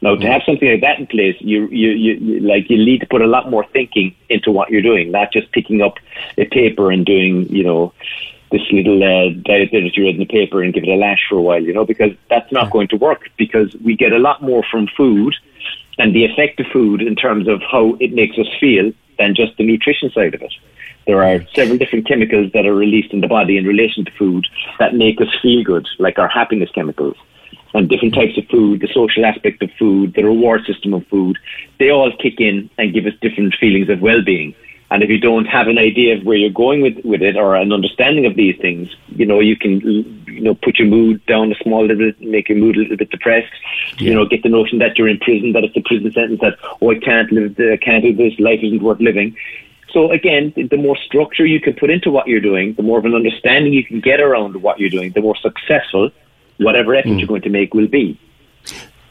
Now, 0.00 0.16
to 0.16 0.26
have 0.26 0.42
something 0.44 0.70
like 0.70 0.80
that 0.80 0.98
in 0.98 1.06
place, 1.06 1.36
you, 1.40 1.66
you, 1.68 1.90
you, 1.90 2.40
like, 2.40 2.70
you 2.70 2.78
need 2.78 3.00
to 3.00 3.06
put 3.06 3.20
a 3.20 3.26
lot 3.26 3.50
more 3.50 3.64
thinking 3.72 4.14
into 4.28 4.50
what 4.50 4.70
you're 4.70 4.82
doing, 4.82 5.10
not 5.10 5.32
just 5.32 5.52
picking 5.52 5.82
up 5.82 5.98
a 6.38 6.46
paper 6.46 6.90
and 6.90 7.04
doing, 7.04 7.48
you 7.48 7.62
know, 7.62 7.92
this 8.50 8.62
little 8.70 9.02
uh, 9.02 9.30
diet 9.42 9.70
that 9.72 9.96
you 9.96 10.04
read 10.04 10.14
in 10.14 10.20
the 10.20 10.26
paper 10.26 10.62
and 10.62 10.72
give 10.72 10.84
it 10.84 10.88
a 10.88 10.94
lash 10.94 11.20
for 11.28 11.36
a 11.36 11.42
while, 11.42 11.62
you 11.62 11.72
know, 11.72 11.84
because 11.84 12.12
that's 12.30 12.50
not 12.52 12.70
going 12.70 12.88
to 12.88 12.96
work 12.96 13.28
because 13.36 13.74
we 13.84 13.96
get 13.96 14.12
a 14.12 14.18
lot 14.18 14.42
more 14.42 14.64
from 14.70 14.86
food 14.96 15.34
and 15.98 16.14
the 16.14 16.24
effect 16.24 16.60
of 16.60 16.66
food 16.72 17.02
in 17.02 17.16
terms 17.16 17.48
of 17.48 17.60
how 17.62 17.96
it 18.00 18.12
makes 18.12 18.38
us 18.38 18.46
feel 18.60 18.92
than 19.18 19.34
just 19.34 19.56
the 19.56 19.64
nutrition 19.64 20.10
side 20.10 20.34
of 20.34 20.42
it. 20.42 20.52
There 21.06 21.22
are 21.22 21.44
several 21.54 21.78
different 21.78 22.06
chemicals 22.06 22.50
that 22.52 22.66
are 22.66 22.74
released 22.74 23.12
in 23.12 23.20
the 23.20 23.28
body 23.28 23.56
in 23.56 23.64
relation 23.64 24.04
to 24.04 24.10
food 24.12 24.46
that 24.78 24.94
make 24.94 25.20
us 25.20 25.28
feel 25.40 25.62
good, 25.62 25.88
like 25.98 26.18
our 26.18 26.28
happiness 26.28 26.70
chemicals. 26.74 27.16
And 27.74 27.88
different 27.88 28.14
types 28.14 28.36
of 28.38 28.46
food, 28.48 28.80
the 28.80 28.88
social 28.88 29.24
aspect 29.24 29.62
of 29.62 29.70
food, 29.78 30.14
the 30.14 30.24
reward 30.24 30.64
system 30.66 30.94
of 30.94 31.06
food, 31.08 31.36
they 31.78 31.90
all 31.90 32.10
kick 32.16 32.40
in 32.40 32.70
and 32.78 32.92
give 32.92 33.06
us 33.06 33.12
different 33.20 33.54
feelings 33.54 33.88
of 33.88 34.00
well-being. 34.00 34.54
And 34.90 35.02
if 35.02 35.10
you 35.10 35.18
don't 35.18 35.46
have 35.46 35.66
an 35.66 35.78
idea 35.78 36.16
of 36.16 36.24
where 36.24 36.36
you're 36.36 36.50
going 36.50 36.80
with, 36.80 37.04
with 37.04 37.22
it 37.22 37.36
or 37.36 37.56
an 37.56 37.72
understanding 37.72 38.24
of 38.24 38.36
these 38.36 38.56
things, 38.60 38.94
you 39.08 39.26
know, 39.26 39.40
you 39.40 39.56
can, 39.56 39.80
you 39.80 40.40
know, 40.40 40.54
put 40.54 40.78
your 40.78 40.86
mood 40.86 41.24
down 41.26 41.50
a 41.50 41.56
small 41.56 41.82
little 41.82 41.96
bit, 41.96 42.20
make 42.20 42.48
your 42.48 42.58
mood 42.58 42.76
a 42.76 42.80
little 42.80 42.96
bit 42.96 43.10
depressed, 43.10 43.52
yeah. 43.98 44.10
you 44.10 44.14
know, 44.14 44.24
get 44.24 44.44
the 44.44 44.48
notion 44.48 44.78
that 44.78 44.96
you're 44.96 45.08
in 45.08 45.18
prison, 45.18 45.52
that 45.52 45.64
it's 45.64 45.76
a 45.76 45.80
prison 45.80 46.12
sentence, 46.12 46.40
that, 46.40 46.56
oh, 46.80 46.92
I 46.92 46.98
can't 47.00 47.32
live, 47.32 47.56
I 47.58 47.76
can't 47.78 48.04
do 48.04 48.14
this, 48.14 48.38
life 48.38 48.60
isn't 48.62 48.82
worth 48.82 49.00
living. 49.00 49.36
So 49.90 50.12
again, 50.12 50.52
the 50.56 50.76
more 50.76 50.96
structure 50.96 51.46
you 51.46 51.60
can 51.60 51.74
put 51.74 51.90
into 51.90 52.10
what 52.10 52.28
you're 52.28 52.40
doing, 52.40 52.74
the 52.74 52.82
more 52.82 52.98
of 52.98 53.04
an 53.06 53.14
understanding 53.14 53.72
you 53.72 53.84
can 53.84 54.00
get 54.00 54.20
around 54.20 54.54
what 54.62 54.78
you're 54.78 54.90
doing, 54.90 55.12
the 55.12 55.22
more 55.22 55.36
successful 55.36 56.10
whatever 56.58 56.94
effort 56.94 57.08
mm. 57.08 57.18
you're 57.18 57.28
going 57.28 57.42
to 57.42 57.50
make 57.50 57.74
will 57.74 57.88
be. 57.88 58.18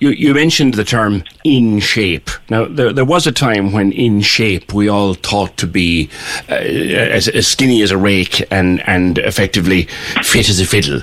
You, 0.06 0.12
you 0.12 0.34
mentioned 0.36 0.76
the 0.76 0.84
term 0.84 1.24
in 1.44 1.80
shape. 1.80 2.30
Now, 2.52 2.66
there, 2.66 2.94
there 2.94 3.04
was 3.04 3.26
a 3.26 3.32
time 3.32 3.72
when 3.72 3.92
in 3.92 4.22
shape 4.22 4.72
we 4.72 4.88
all 4.88 5.16
thought 5.16 5.58
to 5.58 5.66
be 5.66 6.12
uh, 6.48 6.54
as, 6.54 7.28
as 7.28 7.48
skinny 7.48 7.82
as 7.82 7.90
a 7.90 7.98
rake 7.98 8.46
and, 8.52 8.88
and 8.88 9.18
effectively 9.18 9.86
fit 10.22 10.48
as 10.48 10.60
a 10.60 10.66
fiddle. 10.68 11.02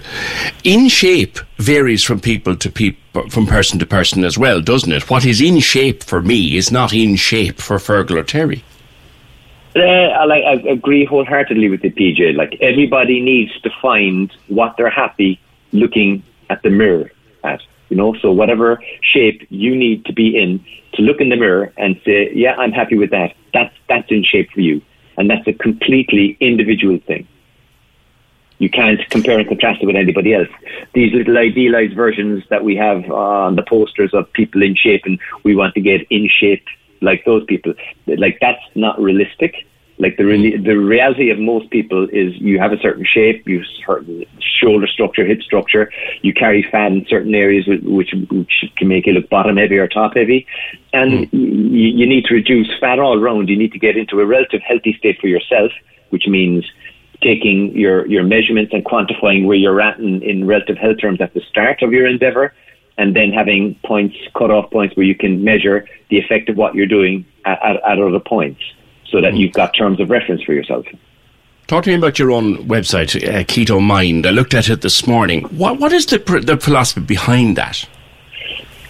In 0.62 0.86
shape 0.86 1.40
varies 1.56 2.04
from 2.04 2.20
people 2.20 2.54
to 2.54 2.70
people, 2.70 3.28
from 3.28 3.44
person 3.44 3.80
to 3.80 3.86
person 3.86 4.22
as 4.22 4.38
well, 4.38 4.60
doesn't 4.60 4.92
it? 4.92 5.10
What 5.10 5.26
is 5.26 5.40
in 5.40 5.58
shape 5.58 6.04
for 6.04 6.22
me 6.22 6.56
is 6.56 6.70
not 6.70 6.92
in 6.92 7.16
shape 7.16 7.60
for 7.60 7.78
Fergal 7.78 8.20
or 8.20 8.22
Terry. 8.22 8.62
Uh, 9.74 9.80
I, 9.80 10.42
I 10.42 10.52
agree 10.70 11.04
wholeheartedly 11.04 11.68
with 11.70 11.82
the 11.82 11.90
PJ. 11.90 12.36
Like 12.36 12.56
everybody 12.60 13.20
needs 13.20 13.60
to 13.62 13.70
find 13.82 14.32
what 14.46 14.76
they're 14.76 14.90
happy 14.90 15.40
looking 15.72 16.22
at 16.50 16.62
the 16.62 16.70
mirror 16.70 17.10
at. 17.42 17.62
You 17.92 17.98
know, 17.98 18.14
so 18.22 18.32
whatever 18.32 18.82
shape 19.02 19.46
you 19.50 19.76
need 19.76 20.06
to 20.06 20.14
be 20.14 20.34
in 20.34 20.64
to 20.94 21.02
look 21.02 21.20
in 21.20 21.28
the 21.28 21.36
mirror 21.36 21.74
and 21.76 22.00
say, 22.06 22.32
yeah, 22.32 22.54
I'm 22.54 22.72
happy 22.72 22.96
with 22.96 23.10
that. 23.10 23.34
That's, 23.52 23.74
that's 23.86 24.10
in 24.10 24.24
shape 24.24 24.50
for 24.50 24.60
you. 24.62 24.80
And 25.18 25.28
that's 25.28 25.46
a 25.46 25.52
completely 25.52 26.38
individual 26.40 26.98
thing. 27.06 27.28
You 28.56 28.70
can't 28.70 28.98
compare 29.10 29.38
and 29.38 29.46
contrast 29.46 29.82
it 29.82 29.86
with 29.86 29.96
anybody 29.96 30.32
else. 30.32 30.48
These 30.94 31.12
little 31.12 31.36
idealized 31.36 31.94
versions 31.94 32.44
that 32.48 32.64
we 32.64 32.76
have 32.76 33.10
on 33.10 33.56
the 33.56 33.62
posters 33.62 34.14
of 34.14 34.32
people 34.32 34.62
in 34.62 34.74
shape 34.74 35.02
and 35.04 35.20
we 35.44 35.54
want 35.54 35.74
to 35.74 35.82
get 35.82 36.06
in 36.08 36.30
shape 36.30 36.64
like 37.02 37.26
those 37.26 37.44
people, 37.44 37.74
like 38.06 38.38
that's 38.40 38.64
not 38.74 38.98
realistic. 38.98 39.66
Like 40.02 40.16
the 40.16 40.24
really, 40.24 40.56
the 40.56 40.76
reality 40.76 41.30
of 41.30 41.38
most 41.38 41.70
people 41.70 42.08
is 42.10 42.34
you 42.40 42.58
have 42.58 42.72
a 42.72 42.78
certain 42.78 43.04
shape, 43.04 43.46
you 43.46 43.62
certain 43.86 44.24
shoulder 44.40 44.88
structure, 44.88 45.24
hip 45.24 45.42
structure, 45.42 45.92
you 46.22 46.34
carry 46.34 46.66
fat 46.72 46.90
in 46.90 47.06
certain 47.08 47.36
areas 47.36 47.68
which, 47.68 48.12
which 48.28 48.64
can 48.76 48.88
make 48.88 49.06
you 49.06 49.12
look 49.12 49.30
bottom 49.30 49.56
heavy 49.56 49.78
or 49.78 49.86
top 49.86 50.16
heavy, 50.16 50.44
and 50.92 51.12
mm. 51.12 51.32
you, 51.32 51.86
you 51.98 52.04
need 52.04 52.24
to 52.24 52.34
reduce 52.34 52.68
fat 52.80 52.98
all 52.98 53.16
around. 53.16 53.48
You 53.48 53.56
need 53.56 53.70
to 53.74 53.78
get 53.78 53.96
into 53.96 54.18
a 54.18 54.26
relative 54.26 54.60
healthy 54.62 54.92
state 54.98 55.20
for 55.20 55.28
yourself, 55.28 55.70
which 56.10 56.26
means 56.26 56.68
taking 57.22 57.70
your, 57.70 58.04
your 58.08 58.24
measurements 58.24 58.72
and 58.74 58.84
quantifying 58.84 59.46
where 59.46 59.56
you're 59.56 59.80
at 59.80 60.00
in, 60.00 60.20
in 60.22 60.48
relative 60.48 60.78
health 60.78 60.96
terms 61.00 61.20
at 61.20 61.32
the 61.32 61.42
start 61.48 61.80
of 61.80 61.92
your 61.92 62.08
endeavor, 62.08 62.52
and 62.98 63.14
then 63.14 63.30
having 63.30 63.76
points, 63.84 64.16
cut 64.36 64.50
off 64.50 64.68
points 64.72 64.96
where 64.96 65.06
you 65.06 65.14
can 65.14 65.44
measure 65.44 65.86
the 66.10 66.18
effect 66.18 66.48
of 66.48 66.56
what 66.56 66.74
you're 66.74 66.86
doing 66.86 67.24
at, 67.44 67.64
at, 67.64 67.76
at 67.84 68.00
other 68.00 68.18
points 68.18 68.60
so 69.12 69.20
that 69.20 69.34
mm. 69.34 69.38
you've 69.38 69.52
got 69.52 69.74
terms 69.74 70.00
of 70.00 70.10
reference 70.10 70.42
for 70.42 70.54
yourself. 70.54 70.86
Talk 71.68 71.84
to 71.84 71.90
me 71.90 71.96
about 71.96 72.18
your 72.18 72.32
own 72.32 72.66
website, 72.66 73.16
uh, 73.16 73.44
Keto 73.44 73.80
Mind. 73.80 74.26
I 74.26 74.30
looked 74.30 74.54
at 74.54 74.68
it 74.68 74.80
this 74.80 75.06
morning. 75.06 75.44
What 75.44 75.78
what 75.78 75.92
is 75.92 76.06
the 76.06 76.18
pr- 76.18 76.40
the 76.40 76.56
philosophy 76.56 77.00
behind 77.00 77.56
that? 77.56 77.88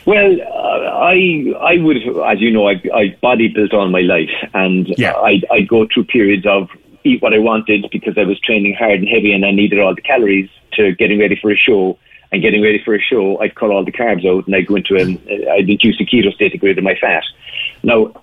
Well, 0.06 0.40
uh, 0.40 1.04
I 1.04 1.52
I 1.60 1.78
would, 1.78 1.98
as 2.26 2.40
you 2.40 2.50
know, 2.50 2.68
I, 2.68 2.80
I 2.94 3.16
bodybuilt 3.22 3.74
all 3.74 3.88
my 3.88 4.00
life, 4.00 4.30
and 4.54 4.88
Yeah. 4.96 5.12
I 5.12 5.42
I 5.50 5.60
go 5.60 5.86
through 5.92 6.04
periods 6.04 6.46
of 6.46 6.70
eat 7.04 7.20
what 7.20 7.34
I 7.34 7.38
wanted 7.38 7.86
because 7.92 8.16
I 8.16 8.24
was 8.24 8.40
training 8.40 8.74
hard 8.74 9.00
and 9.00 9.08
heavy, 9.08 9.32
and 9.32 9.44
I 9.44 9.50
needed 9.50 9.78
all 9.78 9.94
the 9.94 10.00
calories 10.00 10.48
to 10.72 10.92
getting 10.94 11.18
ready 11.20 11.36
for 11.36 11.50
a 11.50 11.56
show. 11.56 11.98
And 12.32 12.40
getting 12.40 12.62
ready 12.62 12.82
for 12.82 12.94
a 12.94 12.98
show, 12.98 13.38
I'd 13.42 13.54
cut 13.56 13.68
all 13.70 13.84
the 13.84 13.92
carbs 13.92 14.26
out, 14.26 14.46
and 14.46 14.56
I'd 14.56 14.66
go 14.66 14.76
into 14.76 14.96
an 14.96 15.20
I'd 15.50 15.68
induce 15.68 16.00
a 16.00 16.04
keto 16.04 16.32
state 16.32 16.52
to 16.52 16.58
get 16.58 16.66
rid 16.66 16.78
of 16.78 16.84
my 16.84 16.94
fat. 16.98 17.24
Now, 17.82 18.14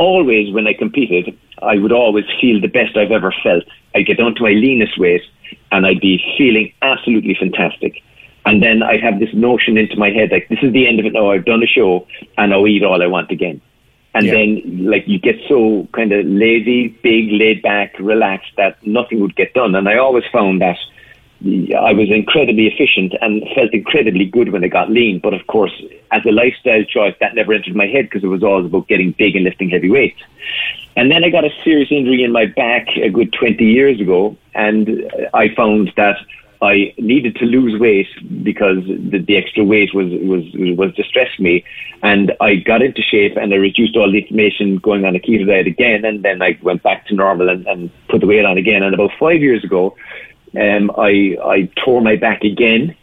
always 0.00 0.50
when 0.52 0.66
I 0.66 0.72
competed, 0.72 1.38
I 1.62 1.76
would 1.76 1.92
always 1.92 2.24
feel 2.40 2.58
the 2.60 2.68
best 2.68 2.96
I've 2.96 3.12
ever 3.12 3.32
felt. 3.42 3.64
I'd 3.94 4.06
get 4.06 4.16
down 4.16 4.34
to 4.36 4.42
my 4.42 4.52
leanest 4.52 4.98
weight 4.98 5.22
and 5.70 5.86
I'd 5.86 6.00
be 6.00 6.24
feeling 6.38 6.72
absolutely 6.80 7.34
fantastic. 7.34 8.02
And 8.46 8.62
then 8.62 8.82
I'd 8.82 9.02
have 9.02 9.20
this 9.20 9.34
notion 9.34 9.76
into 9.76 9.96
my 9.96 10.10
head 10.10 10.32
like, 10.32 10.48
this 10.48 10.60
is 10.62 10.72
the 10.72 10.88
end 10.88 10.98
of 10.98 11.04
it 11.04 11.12
now. 11.12 11.30
I've 11.30 11.44
done 11.44 11.62
a 11.62 11.66
show 11.66 12.06
and 12.38 12.54
I'll 12.54 12.66
eat 12.66 12.82
all 12.82 13.02
I 13.02 13.06
want 13.06 13.30
again. 13.30 13.60
And 14.14 14.26
Yeah. 14.26 14.32
then, 14.32 14.86
like, 14.86 15.06
you 15.06 15.18
get 15.18 15.38
so 15.46 15.86
kind 15.92 16.12
of 16.12 16.24
lazy, 16.26 16.88
big, 17.02 17.30
laid 17.30 17.60
back, 17.62 17.94
relaxed 18.00 18.52
that 18.56 18.84
nothing 18.84 19.20
would 19.20 19.36
get 19.36 19.52
done. 19.52 19.74
And 19.74 19.86
I 19.86 19.98
always 19.98 20.24
found 20.32 20.62
that 20.62 20.78
I 21.42 21.94
was 21.94 22.10
incredibly 22.10 22.66
efficient 22.66 23.14
and 23.22 23.42
felt 23.54 23.72
incredibly 23.72 24.26
good 24.26 24.52
when 24.52 24.62
I 24.62 24.68
got 24.68 24.90
lean. 24.90 25.20
But 25.20 25.32
of 25.32 25.46
course, 25.46 25.72
as 26.10 26.22
a 26.26 26.32
lifestyle 26.32 26.84
choice, 26.84 27.14
that 27.20 27.34
never 27.34 27.54
entered 27.54 27.74
my 27.74 27.86
head 27.86 28.06
because 28.06 28.22
it 28.22 28.28
was 28.28 28.42
always 28.42 28.66
about 28.66 28.88
getting 28.88 29.12
big 29.12 29.36
and 29.36 29.44
lifting 29.44 29.70
heavy 29.70 29.90
weights. 29.90 30.20
And 30.96 31.10
then 31.10 31.24
I 31.24 31.30
got 31.30 31.44
a 31.44 31.50
serious 31.64 31.90
injury 31.90 32.24
in 32.24 32.32
my 32.32 32.44
back 32.44 32.88
a 32.96 33.08
good 33.08 33.32
20 33.32 33.64
years 33.64 34.00
ago, 34.00 34.36
and 34.54 35.10
I 35.32 35.54
found 35.54 35.92
that 35.96 36.16
I 36.62 36.92
needed 36.98 37.36
to 37.36 37.46
lose 37.46 37.80
weight 37.80 38.08
because 38.42 38.84
the, 38.84 39.24
the 39.26 39.38
extra 39.38 39.64
weight 39.64 39.94
was, 39.94 40.08
was, 40.12 40.44
was 40.76 40.94
distressing 40.94 41.42
me. 41.42 41.64
And 42.02 42.32
I 42.40 42.56
got 42.56 42.82
into 42.82 43.00
shape 43.00 43.36
and 43.36 43.52
I 43.54 43.56
reduced 43.56 43.96
all 43.96 44.10
the 44.10 44.20
inflammation 44.20 44.76
going 44.76 45.06
on 45.06 45.16
a 45.16 45.20
keto 45.20 45.46
diet 45.46 45.66
again. 45.66 46.04
And 46.04 46.22
then 46.22 46.42
I 46.42 46.58
went 46.60 46.82
back 46.82 47.06
to 47.06 47.14
normal 47.14 47.48
and, 47.48 47.66
and 47.66 47.90
put 48.08 48.20
the 48.20 48.26
weight 48.26 48.44
on 48.44 48.58
again. 48.58 48.82
And 48.82 48.92
about 48.92 49.12
five 49.18 49.40
years 49.40 49.64
ago, 49.64 49.96
um, 50.56 50.90
I, 50.96 51.36
I 51.44 51.70
tore 51.84 52.00
my 52.00 52.16
back 52.16 52.42
again 52.42 52.96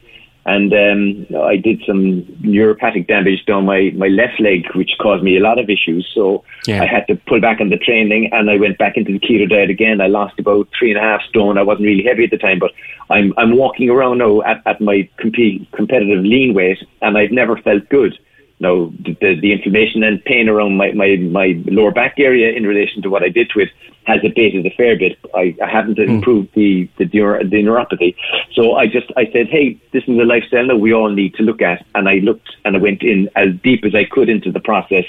and 0.47 0.73
um, 0.73 1.41
I 1.41 1.57
did 1.57 1.83
some 1.85 2.21
neuropathic 2.41 3.07
damage 3.07 3.43
down 3.45 3.65
my, 3.65 3.91
my 3.95 4.07
left 4.07 4.39
leg, 4.39 4.65
which 4.75 4.91
caused 4.97 5.21
me 5.21 5.35
a 5.35 5.41
lot 5.41 5.59
of 5.59 5.69
issues. 5.69 6.09
So 6.15 6.45
Yeah. 6.65 6.81
I 6.81 6.85
had 6.85 7.05
to 7.07 7.17
pull 7.27 7.41
back 7.41 7.59
on 7.59 7.69
the 7.69 7.77
training, 7.77 8.29
and 8.31 8.49
I 8.49 8.55
went 8.55 8.77
back 8.77 8.95
into 8.95 9.11
the 9.11 9.19
keto 9.19 9.49
diet 9.49 9.69
again. 9.69 9.99
I 9.99 10.07
lost 10.07 10.39
about 10.39 10.69
three 10.77 10.91
and 10.91 10.97
a 10.97 11.01
half 11.01 11.21
stone. 11.23 11.57
I 11.57 11.63
wasn't 11.63 11.87
really 11.87 12.03
heavy 12.03 12.23
at 12.23 12.31
the 12.31 12.37
time, 12.37 12.59
but 12.59 12.71
I'm 13.09 13.33
I'm 13.37 13.57
walking 13.57 13.89
around 13.89 14.19
now 14.19 14.41
at, 14.43 14.61
at 14.65 14.79
my 14.79 15.07
compete, 15.17 15.69
competitive 15.73 16.23
lean 16.23 16.53
weight, 16.53 16.79
and 17.01 17.17
I've 17.17 17.31
never 17.31 17.57
felt 17.57 17.89
good. 17.89 18.17
Now 18.59 18.91
the, 18.99 19.39
the 19.39 19.53
inflammation 19.53 20.03
and 20.03 20.23
pain 20.25 20.49
around 20.49 20.77
my, 20.77 20.91
my, 20.93 21.15
my 21.17 21.61
lower 21.65 21.91
back 21.91 22.15
area 22.17 22.51
in 22.51 22.65
relation 22.65 23.01
to 23.03 23.09
what 23.09 23.23
I 23.23 23.29
did 23.29 23.49
to 23.51 23.59
it 23.59 23.69
has 24.05 24.21
abated 24.23 24.65
a 24.65 24.69
fair 24.71 24.97
bit. 24.97 25.17
I, 25.35 25.55
I 25.61 25.69
haven't 25.69 25.97
hmm. 25.97 26.09
improved 26.09 26.53
the 26.55 26.89
the, 26.97 27.05
the 27.05 27.63
neuropathy. 27.63 28.15
So 28.53 28.75
I 28.75 28.87
just 28.87 29.11
I 29.17 29.25
said, 29.31 29.47
hey, 29.47 29.79
this 29.91 30.03
is 30.03 30.17
a 30.17 30.23
lifestyle 30.23 30.67
that 30.67 30.77
we 30.77 30.93
all 30.93 31.09
need 31.09 31.35
to 31.35 31.43
look 31.43 31.61
at. 31.61 31.85
And 31.93 32.09
I 32.09 32.15
looked 32.15 32.55
and 32.65 32.75
I 32.75 32.79
went 32.79 33.03
in 33.03 33.29
as 33.35 33.49
deep 33.63 33.85
as 33.85 33.93
I 33.93 34.05
could 34.05 34.29
into 34.29 34.51
the 34.51 34.61
process 34.61 35.05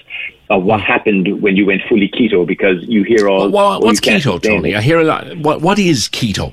of 0.50 0.64
what 0.64 0.81
hmm. 0.81 0.87
happened 0.87 1.43
when 1.43 1.57
you 1.57 1.64
went 1.64 1.83
fully 1.88 2.09
keto 2.09 2.47
because 2.47 2.83
you 2.83 3.05
hear 3.05 3.28
all. 3.28 3.57
"Oh, 3.57 3.78
what's 3.78 4.00
keto, 4.00 4.43
Tony? 4.43 4.75
I 4.75 4.83
hear 4.83 4.99
a 4.99 5.05
lot. 5.05 5.38
What 5.38 5.62
what 5.62 5.78
is 5.78 6.09
keto? 6.09 6.52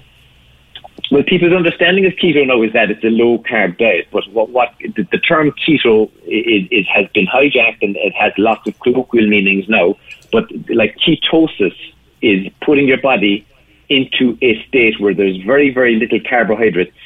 Well, 1.12 1.24
people's 1.24 1.54
understanding 1.54 2.06
of 2.06 2.14
keto 2.14 2.48
now 2.48 2.62
is 2.64 2.74
that 2.74 2.90
it's 2.90 3.04
a 3.04 3.10
low 3.10 3.38
carb 3.40 3.78
diet, 3.78 4.08
but 4.12 4.24
what, 4.32 4.50
what 4.50 4.74
the, 4.80 5.08
the 5.12 5.20
term 5.20 5.52
keto 5.52 6.10
is, 6.26 6.68
is 6.72 6.88
has 6.88 7.08
been 7.14 7.28
hijacked 7.28 7.84
and 7.84 7.96
it 7.98 8.14
has 8.14 8.34
lots 8.38 8.68
of 8.68 8.80
colloquial 8.80 9.28
meanings 9.28 9.70
now. 9.70 9.96
But 10.32 10.50
like 10.70 10.98
ketosis 10.98 11.76
is 12.22 12.48
putting 12.62 12.88
your 12.88 13.02
body 13.02 13.46
into 13.88 14.36
a 14.42 14.64
state 14.68 15.00
where 15.00 15.14
there's 15.14 15.38
very 15.44 15.72
very 15.72 15.96
little 15.96 16.20
carbohydrates 16.28 16.98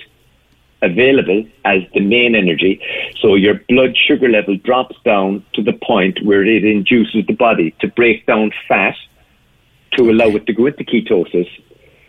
available 0.82 1.46
as 1.66 1.82
the 1.94 2.00
main 2.00 2.36
energy. 2.36 2.82
So 3.20 3.36
your 3.36 3.56
blood 3.68 3.98
sugar 3.98 4.30
level 4.30 4.56
drops 4.58 4.96
down 5.04 5.46
to 5.54 5.62
the 5.62 5.74
point 5.74 6.24
where 6.24 6.46
it 6.46 6.64
induces 6.64 7.26
the 7.28 7.34
body 7.34 7.76
to 7.82 7.88
break 7.90 8.26
down 8.26 8.52
fat 8.68 8.96
to 9.98 10.10
allow 10.10 10.28
it 10.30 10.46
to 10.46 10.54
go 10.54 10.68
into 10.68 10.84
ketosis, 10.84 11.50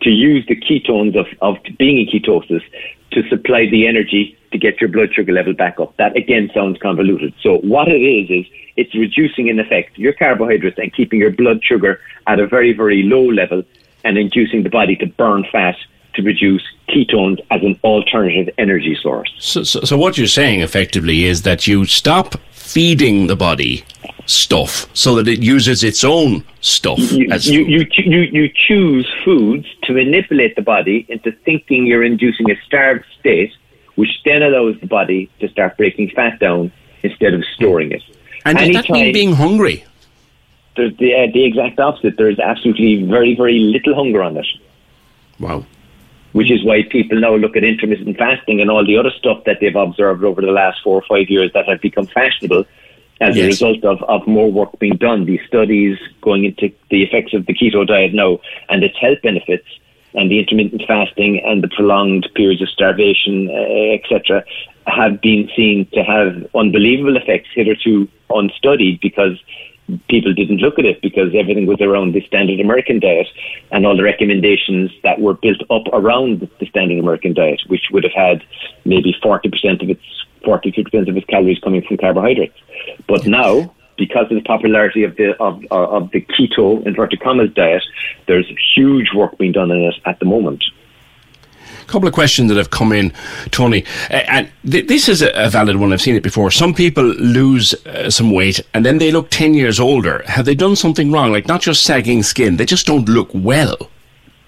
to 0.01 0.09
use 0.09 0.45
the 0.47 0.55
ketones 0.55 1.15
of, 1.15 1.27
of 1.41 1.57
being 1.77 1.99
in 1.99 2.07
ketosis 2.07 2.63
to 3.11 3.27
supply 3.29 3.67
the 3.67 3.87
energy 3.87 4.37
to 4.51 4.57
get 4.57 4.81
your 4.81 4.89
blood 4.89 5.13
sugar 5.13 5.31
level 5.31 5.53
back 5.53 5.79
up. 5.79 5.95
That 5.97 6.15
again 6.15 6.49
sounds 6.53 6.79
convoluted. 6.79 7.33
So 7.41 7.57
what 7.59 7.87
it 7.87 8.01
is, 8.01 8.29
is 8.29 8.51
it's 8.77 8.93
reducing 8.95 9.47
in 9.47 9.59
effect 9.59 9.97
your 9.97 10.13
carbohydrates 10.13 10.77
and 10.77 10.93
keeping 10.93 11.19
your 11.19 11.31
blood 11.31 11.63
sugar 11.63 11.99
at 12.27 12.39
a 12.39 12.47
very, 12.47 12.73
very 12.73 13.03
low 13.03 13.25
level 13.25 13.63
and 14.03 14.17
inducing 14.17 14.63
the 14.63 14.69
body 14.69 14.95
to 14.97 15.05
burn 15.05 15.45
fat 15.51 15.75
to 16.15 16.23
produce 16.23 16.63
ketones 16.89 17.39
as 17.51 17.61
an 17.61 17.79
alternative 17.83 18.53
energy 18.57 18.97
source. 19.01 19.33
So, 19.39 19.63
so, 19.63 19.81
so 19.81 19.97
what 19.97 20.17
you're 20.17 20.27
saying 20.27 20.59
effectively 20.61 21.23
is 21.23 21.43
that 21.43 21.67
you 21.67 21.85
stop 21.85 22.35
feeding 22.73 23.27
the 23.27 23.35
body 23.35 23.83
stuff 24.25 24.87
so 24.93 25.15
that 25.15 25.27
it 25.27 25.41
uses 25.41 25.83
its 25.83 26.03
own 26.03 26.43
stuff 26.61 26.99
you, 27.11 27.27
as 27.31 27.49
you, 27.49 27.65
you, 27.65 27.85
you, 27.95 28.19
you 28.21 28.49
choose 28.53 29.07
foods 29.25 29.67
to 29.83 29.93
manipulate 29.93 30.55
the 30.55 30.61
body 30.61 31.05
into 31.09 31.31
thinking 31.43 31.85
you're 31.85 32.03
inducing 32.03 32.49
a 32.49 32.55
starved 32.65 33.05
state, 33.19 33.51
which 33.95 34.21
then 34.23 34.41
allows 34.41 34.79
the 34.79 34.87
body 34.87 35.29
to 35.39 35.49
start 35.49 35.75
breaking 35.77 36.09
fat 36.11 36.39
down 36.39 36.71
instead 37.03 37.33
of 37.33 37.43
storing 37.55 37.91
it. 37.91 38.03
and 38.45 38.57
does 38.57 38.73
that 38.73 38.89
mean 38.89 39.11
being 39.11 39.33
hungry? 39.33 39.83
There's 40.77 40.95
the, 40.97 41.13
uh, 41.13 41.27
the 41.33 41.43
exact 41.43 41.79
opposite. 41.79 42.15
There's 42.17 42.39
absolutely 42.39 43.03
very, 43.03 43.35
very 43.35 43.59
little 43.59 43.93
hunger 43.95 44.23
on 44.23 44.37
it, 44.37 44.47
Wow. 45.39 45.65
Which 46.33 46.51
is 46.51 46.63
why 46.63 46.83
people 46.89 47.19
now 47.19 47.35
look 47.35 47.55
at 47.55 47.63
intermittent 47.63 48.17
fasting 48.17 48.61
and 48.61 48.69
all 48.69 48.85
the 48.85 48.97
other 48.97 49.11
stuff 49.11 49.43
that 49.45 49.57
they've 49.59 49.75
observed 49.75 50.23
over 50.23 50.41
the 50.41 50.51
last 50.51 50.79
four 50.83 50.95
or 50.95 51.03
five 51.07 51.29
years 51.29 51.51
that 51.53 51.67
have 51.67 51.81
become 51.81 52.07
fashionable 52.07 52.65
as 53.19 53.37
a 53.37 53.45
result 53.45 53.83
of, 53.85 54.01
of 54.03 54.25
more 54.27 54.51
work 54.51 54.77
being 54.79 54.95
done. 54.95 55.25
These 55.25 55.41
studies 55.47 55.97
going 56.21 56.45
into 56.45 56.73
the 56.89 57.03
effects 57.03 57.33
of 57.33 57.45
the 57.45 57.53
keto 57.53 57.85
diet 57.85 58.13
now 58.13 58.39
and 58.69 58.83
its 58.83 58.97
health 58.97 59.19
benefits 59.21 59.67
and 60.13 60.29
the 60.29 60.39
intermittent 60.39 60.81
fasting 60.87 61.41
and 61.45 61.63
the 61.63 61.69
prolonged 61.69 62.27
periods 62.35 62.61
of 62.61 62.69
starvation, 62.69 63.49
uh, 63.49 63.93
etc., 63.93 64.43
have 64.87 65.21
been 65.21 65.49
seen 65.55 65.87
to 65.93 66.03
have 66.03 66.47
unbelievable 66.55 67.15
effects 67.15 67.49
hitherto 67.53 68.09
unstudied 68.29 68.99
because 68.99 69.39
people 70.09 70.33
didn't 70.33 70.57
look 70.57 70.79
at 70.79 70.85
it 70.85 71.01
because 71.01 71.33
everything 71.35 71.65
was 71.65 71.81
around 71.81 72.13
the 72.13 72.21
standard 72.25 72.59
American 72.59 72.99
diet 72.99 73.27
and 73.71 73.85
all 73.85 73.97
the 73.97 74.03
recommendations 74.03 74.91
that 75.03 75.19
were 75.19 75.33
built 75.33 75.61
up 75.69 75.83
around 75.93 76.49
the 76.59 76.65
standard 76.65 76.99
American 76.99 77.33
diet, 77.33 77.61
which 77.67 77.89
would 77.91 78.03
have 78.03 78.13
had 78.13 78.43
maybe 78.85 79.15
40% 79.23 79.81
of 79.83 79.89
its 79.89 80.01
42% 80.43 81.09
of 81.09 81.17
its 81.17 81.25
calories 81.27 81.59
coming 81.59 81.83
from 81.83 81.97
carbohydrates. 81.97 82.57
But 83.07 83.27
now, 83.27 83.73
because 83.97 84.25
of 84.31 84.35
the 84.35 84.41
popularity 84.41 85.03
of 85.03 85.15
the 85.15 85.39
of, 85.39 85.63
of 85.69 86.09
the 86.11 86.21
keto 86.21 86.85
inverted 86.85 87.19
commas 87.21 87.53
diet, 87.53 87.83
there's 88.27 88.51
huge 88.75 89.13
work 89.13 89.37
being 89.37 89.51
done 89.51 89.71
on 89.71 89.77
it 89.77 89.95
at 90.05 90.19
the 90.19 90.25
moment. 90.25 90.63
Couple 91.87 92.07
of 92.07 92.13
questions 92.13 92.49
that 92.49 92.57
have 92.57 92.69
come 92.69 92.91
in, 92.91 93.13
Tony. 93.51 93.85
And 94.09 94.51
th- 94.69 94.87
this 94.87 95.09
is 95.09 95.21
a, 95.21 95.31
a 95.33 95.49
valid 95.49 95.77
one. 95.77 95.93
I've 95.93 96.01
seen 96.01 96.15
it 96.15 96.23
before. 96.23 96.51
Some 96.51 96.73
people 96.73 97.03
lose 97.03 97.73
uh, 97.85 98.09
some 98.09 98.31
weight 98.31 98.59
and 98.73 98.85
then 98.85 98.97
they 98.97 99.11
look 99.11 99.29
10 99.29 99.53
years 99.53 99.79
older. 99.79 100.23
Have 100.27 100.45
they 100.45 100.55
done 100.55 100.75
something 100.75 101.11
wrong? 101.11 101.31
Like 101.31 101.47
not 101.47 101.61
just 101.61 101.83
sagging 101.83 102.23
skin, 102.23 102.57
they 102.57 102.65
just 102.65 102.85
don't 102.85 103.07
look 103.07 103.29
well. 103.33 103.89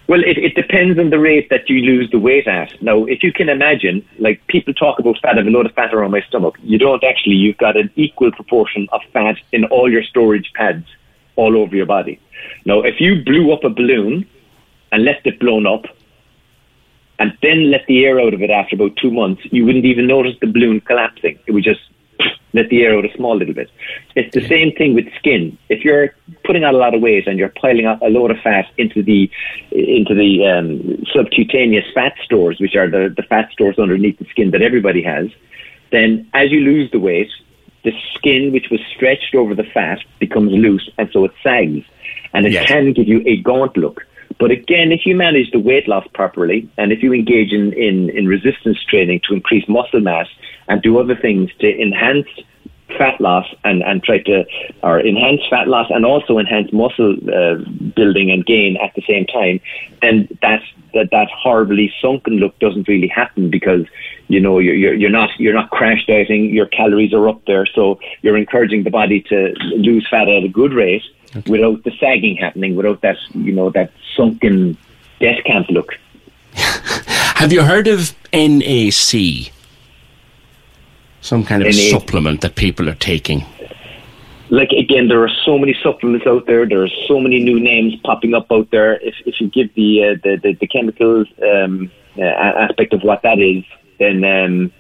Well, 0.08 0.22
it, 0.22 0.38
it 0.38 0.56
depends 0.56 1.00
on 1.00 1.12
the 1.12 1.20
rate 1.20 1.50
that 1.50 1.70
you 1.70 1.82
lose 1.82 2.12
the 2.12 2.20
weight 2.20 2.48
at. 2.48 2.82
Now, 2.82 3.06
if 3.06 3.24
you 3.24 3.32
can 3.32 3.48
imagine, 3.48 4.06
like 4.20 4.46
people 4.48 4.74
talk 4.74 5.00
about 5.00 5.18
fat, 5.22 5.36
I 5.36 5.38
have 5.38 5.48
a 5.48 5.50
load 5.50 5.66
of 5.66 5.74
fat 5.74 5.94
around 5.94 6.12
my 6.12 6.22
stomach. 6.22 6.58
You 6.62 6.78
don't 6.78 7.04
actually, 7.04 7.36
you've 7.36 7.58
got 7.58 7.78
an 7.78 7.90
equal 7.96 8.32
proportion 8.34 8.88
of 8.92 9.02
fat 9.14 9.38
in 9.54 9.64
all 9.66 9.90
your 9.90 10.04
storage 10.04 10.52
pads 10.54 10.86
all 11.38 11.58
over 11.58 11.76
your 11.76 11.86
body. 11.86 12.20
Now, 12.66 12.82
if 12.82 13.00
you 13.00 13.24
blew 13.24 13.54
up 13.54 13.64
a 13.64 13.70
balloon 13.70 14.28
and 14.92 15.06
left 15.06 15.26
it 15.26 15.40
blown 15.40 15.66
up, 15.66 15.86
and 17.24 17.38
then 17.42 17.72
let 17.72 17.86
the 17.88 18.04
air 18.04 18.20
out 18.20 18.34
of 18.34 18.42
it 18.42 18.50
after 18.50 18.76
about 18.76 18.98
two 18.98 19.10
months, 19.10 19.42
you 19.46 19.64
wouldn't 19.66 19.86
even 19.86 20.08
notice 20.08 20.36
the 20.42 20.48
balloon 20.48 20.82
collapsing. 20.82 21.40
It 21.48 21.54
would 21.54 21.64
just 21.64 21.80
let 22.54 22.68
the 22.68 22.84
air 22.84 22.98
out 22.98 23.06
a 23.06 23.14
small 23.16 23.38
little 23.38 23.54
bit. 23.54 23.72
It's 24.14 24.34
the 24.34 24.46
same 24.46 24.74
thing 24.74 24.94
with 24.94 25.06
skin. 25.20 25.58
If 25.70 25.86
you're 25.86 26.14
putting 26.44 26.66
on 26.66 26.76
a 26.76 26.78
lot 26.78 26.94
of 26.94 27.02
weight 27.02 27.26
and 27.26 27.40
you're 27.40 27.48
piling 27.62 27.86
up 27.86 28.02
a 28.02 28.08
load 28.08 28.30
of 28.32 28.40
fat 28.44 28.66
into 28.78 29.02
the 29.02 29.32
into 29.72 30.14
the 30.14 30.46
um, 30.46 31.06
subcutaneous 31.14 31.86
fat 31.96 32.14
stores, 32.26 32.60
which 32.60 32.76
are 32.76 32.90
the, 32.90 33.14
the 33.16 33.24
fat 33.24 33.50
stores 33.54 33.80
underneath 33.80 34.20
the 34.20 34.26
skin 34.26 34.52
that 34.52 34.62
everybody 34.62 35.02
has, 35.02 35.30
then 35.94 36.30
as 36.34 36.52
you 36.52 36.60
lose 36.60 36.92
the 36.92 37.00
weight, 37.00 37.32
the 37.86 37.94
skin 38.16 38.52
which 38.52 38.68
was 38.70 38.82
stretched 38.94 39.34
over 39.34 39.56
the 39.56 39.64
fat 39.64 40.00
becomes 40.20 40.52
loose, 40.52 40.90
and 40.98 41.10
so 41.14 41.24
it 41.24 41.32
sags, 41.42 41.86
and 42.34 42.46
it 42.46 42.52
Yes. 42.52 42.68
can 42.68 42.92
give 42.92 43.08
you 43.08 43.24
a 43.26 43.38
gaunt 43.38 43.78
look. 43.78 44.06
But 44.40 44.52
again, 44.52 44.92
if 44.92 45.06
you 45.06 45.16
manage 45.16 45.52
the 45.52 45.60
weight 45.60 45.88
loss 45.88 46.08
properly 46.14 46.70
and 46.78 46.92
if 46.92 47.04
you 47.04 47.14
engage 47.14 47.52
in, 47.52 47.74
in, 47.74 48.10
in 48.10 48.28
resistance 48.28 48.84
training 48.84 49.22
to 49.28 49.34
increase 49.34 49.68
muscle 49.68 50.02
mass 50.02 50.28
and 50.68 50.82
do 50.82 50.98
other 51.00 51.16
things 51.16 51.52
to 51.60 51.82
enhance 51.82 52.28
fat 52.98 53.20
loss 53.20 53.46
and, 53.64 53.84
and 53.84 54.04
try 54.04 54.20
to 54.20 54.46
or 54.82 55.00
enhance 55.00 55.42
fat 55.50 55.68
loss 55.68 55.88
and 55.90 56.06
also 56.06 56.38
enhance 56.38 56.72
muscle 56.72 57.16
uh, 57.34 57.56
building 57.96 58.32
and 58.32 58.46
gain 58.46 58.78
at 58.78 58.94
the 58.96 59.02
same 59.08 59.26
time, 59.26 59.60
then 60.02 60.28
that 60.42 60.62
that 60.94 61.10
that 61.12 61.30
horribly 61.32 61.92
sunken 62.02 62.34
look 62.38 62.58
doesn't 62.60 62.88
really 62.88 63.08
happen 63.08 63.50
because 63.50 63.86
you 64.28 64.40
know 64.40 64.60
you're, 64.60 64.76
you're 64.76 64.94
you're 64.94 65.10
not 65.10 65.30
you're 65.40 65.54
not 65.54 65.70
crash 65.70 66.06
dieting, 66.06 66.54
your 66.54 66.68
calories 66.68 67.14
are 67.14 67.28
up 67.28 67.44
there, 67.46 67.66
so 67.66 68.00
you're 68.22 68.38
encouraging 68.38 68.84
the 68.84 68.92
body 68.92 69.22
to 69.22 69.54
lose 69.76 70.08
fat 70.10 70.28
at 70.30 70.44
a 70.44 70.50
good 70.50 70.74
rate 70.74 71.04
okay. 71.36 71.52
without 71.52 71.84
the 71.84 71.92
sagging 72.00 72.36
happening, 72.36 72.76
without 72.76 73.02
that 73.02 73.18
you 73.34 73.52
know 73.52 73.70
that 73.72 73.92
sunken 74.16 74.78
death 75.20 75.44
camp 75.46 75.68
look. 75.70 75.94
Have 76.54 77.52
you 77.52 77.64
heard 77.64 77.88
of 77.88 78.16
NAC? 78.32 79.52
Some 81.24 81.44
kind 81.44 81.64
of 81.64 81.70
a 81.70 81.90
supplement 81.90 82.42
that 82.42 82.56
people 82.56 82.90
are 82.90 82.96
taking? 82.96 83.46
Like 84.50 84.70
again, 84.72 85.08
there 85.08 85.24
are 85.24 85.32
so 85.46 85.58
many 85.58 85.76
supplements 85.82 86.28
out 86.28 86.46
there. 86.46 86.68
There 86.68 86.84
are 86.84 86.96
so 87.08 87.20
many 87.20 87.40
new 87.40 87.60
names 87.60 87.96
popping 88.04 88.34
up 88.34 88.52
out 88.52 88.70
there. 88.72 88.96
If 89.02 89.16
if 89.26 89.42
you 89.42 89.50
give 89.50 89.74
the 89.74 90.04
uh, 90.04 90.16
the, 90.24 90.38
the, 90.38 90.54
the 90.54 90.68
chemicals 90.68 91.28
um, 91.42 91.90
uh, 92.18 92.22
aspect 92.24 92.94
of 92.94 93.02
what 93.02 93.24
that 93.24 93.40
is, 93.40 93.64
then 94.00 94.24
um, 94.24 94.72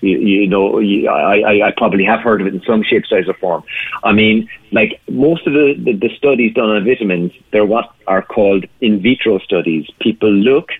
you, 0.00 0.18
you, 0.18 0.46
know 0.48 0.78
you, 0.78 1.08
I, 1.08 1.68
I 1.68 1.72
probably 1.76 2.04
have 2.04 2.20
heard 2.20 2.40
of 2.40 2.46
it 2.46 2.54
in 2.54 2.62
some 2.62 2.82
shape, 2.82 3.06
size, 3.06 3.28
or 3.28 3.34
form. 3.34 3.62
I 4.02 4.12
mean, 4.12 4.48
like 4.72 5.00
most 5.08 5.46
of 5.46 5.52
the, 5.52 5.74
the, 5.78 5.92
the 5.92 6.10
studies 6.16 6.54
done 6.54 6.70
on 6.70 6.84
vitamins, 6.84 7.32
they're 7.52 7.66
what 7.66 7.92
are 8.06 8.22
called 8.22 8.64
in 8.80 9.02
vitro 9.02 9.38
studies. 9.38 9.86
People 10.00 10.30
look 10.30 10.70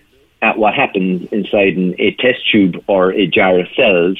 at 0.41 0.57
what 0.57 0.73
happens 0.73 1.27
inside 1.31 1.77
an, 1.77 1.95
a 1.99 2.13
test 2.15 2.39
tube 2.51 2.83
or 2.87 3.11
a 3.13 3.27
jar 3.27 3.59
of 3.59 3.67
cells 3.75 4.17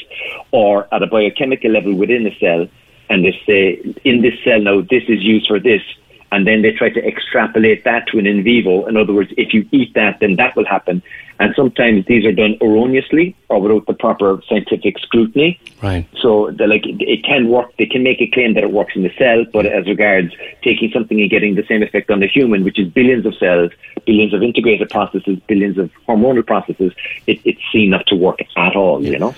or 0.51 0.87
at 0.93 1.03
a 1.03 1.07
biochemical 1.07 1.71
level 1.71 1.93
within 1.95 2.27
a 2.27 2.35
cell 2.37 2.67
and 3.09 3.25
they 3.25 3.39
say 3.45 3.95
in 4.03 4.21
this 4.21 4.33
cell 4.43 4.59
now 4.61 4.81
this 4.81 5.03
is 5.07 5.21
used 5.21 5.47
for 5.47 5.59
this 5.59 5.81
and 6.31 6.47
then 6.47 6.61
they 6.61 6.71
try 6.71 6.89
to 6.89 7.05
extrapolate 7.05 7.83
that 7.83 8.07
to 8.07 8.19
an 8.19 8.25
in 8.25 8.43
vivo. 8.43 8.85
In 8.85 8.95
other 8.97 9.13
words, 9.13 9.31
if 9.37 9.53
you 9.53 9.67
eat 9.71 9.93
that, 9.95 10.19
then 10.19 10.35
that 10.37 10.55
will 10.55 10.65
happen. 10.65 11.03
And 11.39 11.53
sometimes 11.55 12.05
these 12.05 12.23
are 12.25 12.31
done 12.31 12.55
erroneously 12.61 13.35
or 13.49 13.59
without 13.59 13.87
the 13.87 13.93
proper 13.93 14.39
scientific 14.47 14.99
scrutiny. 14.99 15.59
Right. 15.81 16.07
So, 16.21 16.55
like, 16.59 16.83
it 16.85 17.23
can 17.23 17.49
work. 17.49 17.75
They 17.77 17.87
can 17.87 18.03
make 18.03 18.21
a 18.21 18.27
claim 18.27 18.53
that 18.53 18.63
it 18.63 18.71
works 18.71 18.95
in 18.95 19.01
the 19.01 19.11
cell, 19.17 19.43
but 19.51 19.65
as 19.65 19.87
regards 19.87 20.33
taking 20.63 20.91
something 20.91 21.19
and 21.19 21.29
getting 21.29 21.55
the 21.55 21.65
same 21.65 21.81
effect 21.81 22.11
on 22.11 22.19
the 22.19 22.27
human, 22.27 22.63
which 22.63 22.77
is 22.77 22.87
billions 22.87 23.25
of 23.25 23.35
cells, 23.35 23.71
billions 24.05 24.33
of 24.33 24.43
integrated 24.43 24.89
processes, 24.91 25.39
billions 25.47 25.79
of 25.79 25.89
hormonal 26.07 26.45
processes, 26.45 26.93
it, 27.25 27.39
it's 27.43 27.61
seen 27.73 27.89
not 27.89 28.05
to 28.07 28.15
work 28.15 28.39
at 28.55 28.75
all. 28.75 29.03
Yeah. 29.03 29.11
You 29.11 29.19
know. 29.19 29.35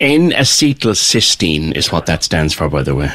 N-acetylcysteine 0.00 1.74
is 1.74 1.90
what 1.90 2.06
that 2.06 2.22
stands 2.22 2.54
for, 2.54 2.68
by 2.68 2.82
the 2.82 2.94
way. 2.94 3.10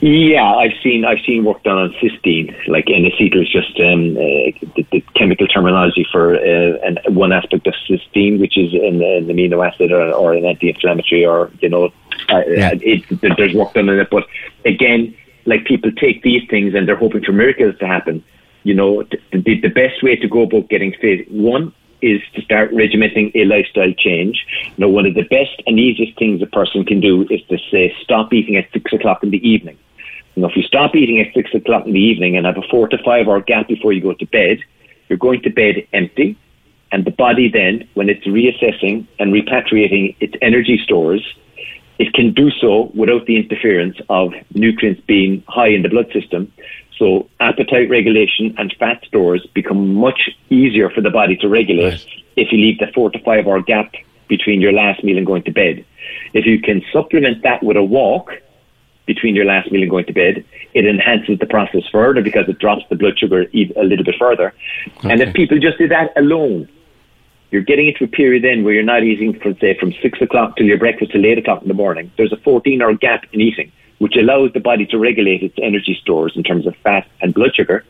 Yeah, 0.00 0.54
I've 0.54 0.72
seen 0.82 1.04
I've 1.04 1.20
seen 1.26 1.44
work 1.44 1.62
done 1.62 1.78
on 1.78 1.90
cysteine. 1.94 2.54
Like 2.66 2.88
N-acetyl 2.88 3.42
is 3.42 3.50
just 3.50 3.78
um, 3.80 4.16
uh, 4.16 4.74
the, 4.76 4.86
the, 4.90 5.00
chemical 5.14 5.46
terminology 5.46 6.06
for 6.10 6.34
uh, 6.36 6.78
an, 6.82 6.98
one 7.08 7.32
aspect 7.32 7.66
of 7.66 7.74
cysteine, 7.88 8.40
which 8.40 8.56
is 8.56 8.72
an, 8.72 9.02
an 9.02 9.26
amino 9.26 9.66
acid 9.66 9.92
or, 9.92 10.10
or, 10.12 10.32
an 10.32 10.44
anti-inflammatory, 10.44 11.24
or 11.24 11.50
you 11.60 11.68
know, 11.68 11.86
uh, 12.28 12.42
yeah. 12.48 12.72
it, 12.80 13.04
there's 13.36 13.54
work 13.54 13.74
done 13.74 13.88
on 13.88 13.98
it. 13.98 14.08
But 14.10 14.26
again, 14.64 15.14
like 15.44 15.64
people 15.66 15.92
take 15.92 16.22
these 16.22 16.42
things 16.48 16.74
and 16.74 16.88
they're 16.88 16.96
hoping 16.96 17.22
for 17.22 17.32
miracles 17.32 17.78
to 17.78 17.86
happen. 17.86 18.24
You 18.62 18.74
know, 18.74 19.04
the, 19.32 19.60
the 19.60 19.68
best 19.68 20.02
way 20.02 20.16
to 20.16 20.28
go 20.28 20.42
about 20.42 20.68
getting 20.68 20.92
fit 21.00 21.30
one 21.30 21.72
is 22.02 22.20
to 22.34 22.42
start 22.42 22.72
regimenting 22.72 23.30
a 23.34 23.44
lifestyle 23.44 23.92
change. 23.92 24.46
Now, 24.78 24.88
one 24.88 25.06
of 25.06 25.14
the 25.14 25.22
best 25.22 25.62
and 25.66 25.78
easiest 25.78 26.18
things 26.18 26.42
a 26.42 26.46
person 26.46 26.84
can 26.84 27.00
do 27.00 27.26
is 27.30 27.42
to 27.48 27.58
say, 27.70 27.94
stop 28.02 28.32
eating 28.32 28.56
at 28.56 28.70
six 28.72 28.92
o'clock 28.92 29.22
in 29.22 29.30
the 29.30 29.48
evening. 29.48 29.78
Know, 30.36 30.48
if 30.48 30.56
you 30.56 30.62
stop 30.62 30.94
eating 30.94 31.20
at 31.20 31.34
six 31.34 31.52
o'clock 31.54 31.86
in 31.86 31.92
the 31.92 32.00
evening 32.00 32.36
and 32.36 32.46
have 32.46 32.56
a 32.56 32.62
four 32.70 32.88
to 32.88 32.98
five 33.04 33.28
hour 33.28 33.40
gap 33.40 33.68
before 33.68 33.92
you 33.92 34.00
go 34.00 34.14
to 34.14 34.26
bed, 34.26 34.58
you're 35.08 35.18
going 35.18 35.42
to 35.42 35.50
bed 35.50 35.86
empty. 35.92 36.36
And 36.92 37.04
the 37.04 37.10
body 37.10 37.48
then, 37.48 37.88
when 37.94 38.08
it's 38.08 38.26
reassessing 38.26 39.06
and 39.18 39.32
repatriating 39.32 40.16
its 40.20 40.34
energy 40.40 40.80
stores, 40.82 41.22
it 42.00 42.14
can 42.14 42.32
do 42.32 42.50
so 42.50 42.90
without 42.94 43.26
the 43.26 43.36
interference 43.36 43.98
of 44.08 44.32
nutrients 44.54 45.02
being 45.06 45.44
high 45.46 45.68
in 45.68 45.82
the 45.82 45.88
blood 45.90 46.10
system. 46.14 46.50
So 46.96 47.28
appetite 47.40 47.90
regulation 47.90 48.54
and 48.56 48.74
fat 48.78 49.04
stores 49.04 49.46
become 49.52 49.94
much 49.96 50.30
easier 50.48 50.88
for 50.88 51.02
the 51.02 51.10
body 51.10 51.36
to 51.36 51.46
regulate 51.48 51.90
right. 51.90 52.06
if 52.36 52.52
you 52.52 52.58
leave 52.58 52.78
the 52.78 52.86
four 52.94 53.10
to 53.10 53.18
five 53.18 53.46
hour 53.46 53.60
gap 53.60 53.92
between 54.28 54.62
your 54.62 54.72
last 54.72 55.04
meal 55.04 55.18
and 55.18 55.26
going 55.26 55.42
to 55.42 55.50
bed. 55.50 55.84
If 56.32 56.46
you 56.46 56.58
can 56.58 56.82
supplement 56.90 57.42
that 57.42 57.62
with 57.62 57.76
a 57.76 57.84
walk 57.84 58.30
between 59.04 59.34
your 59.34 59.44
last 59.44 59.70
meal 59.70 59.82
and 59.82 59.90
going 59.90 60.06
to 60.06 60.14
bed, 60.14 60.42
it 60.72 60.86
enhances 60.86 61.38
the 61.38 61.46
process 61.46 61.82
further 61.92 62.22
because 62.22 62.48
it 62.48 62.58
drops 62.58 62.84
the 62.88 62.96
blood 62.96 63.18
sugar 63.18 63.44
a 63.52 63.84
little 63.84 64.06
bit 64.06 64.14
further. 64.18 64.54
Okay. 64.96 65.12
And 65.12 65.20
if 65.20 65.34
people 65.34 65.58
just 65.58 65.76
do 65.76 65.88
that 65.88 66.16
alone, 66.16 66.66
you're 67.50 67.62
getting 67.62 67.88
into 67.88 68.04
a 68.04 68.08
period 68.08 68.44
then 68.44 68.64
where 68.64 68.72
you're 68.72 68.82
not 68.82 69.02
eating 69.02 69.38
from 69.38 69.58
say 69.58 69.76
from 69.78 69.92
six 70.02 70.20
o'clock 70.20 70.56
till 70.56 70.66
your 70.66 70.78
breakfast 70.78 71.12
till 71.12 71.24
eight 71.26 71.38
o'clock 71.38 71.62
in 71.62 71.68
the 71.68 71.74
morning. 71.74 72.10
There's 72.16 72.32
a 72.32 72.36
14 72.36 72.82
hour 72.82 72.94
gap 72.94 73.24
in 73.32 73.40
eating 73.40 73.72
which 74.00 74.16
allows 74.16 74.50
the 74.54 74.60
body 74.60 74.86
to 74.86 74.98
regulate 74.98 75.42
its 75.42 75.54
energy 75.62 75.96
stores 76.00 76.32
in 76.34 76.42
terms 76.42 76.66
of 76.66 76.74
fat 76.76 77.06
and 77.20 77.34
blood 77.34 77.54
sugar, 77.54 77.84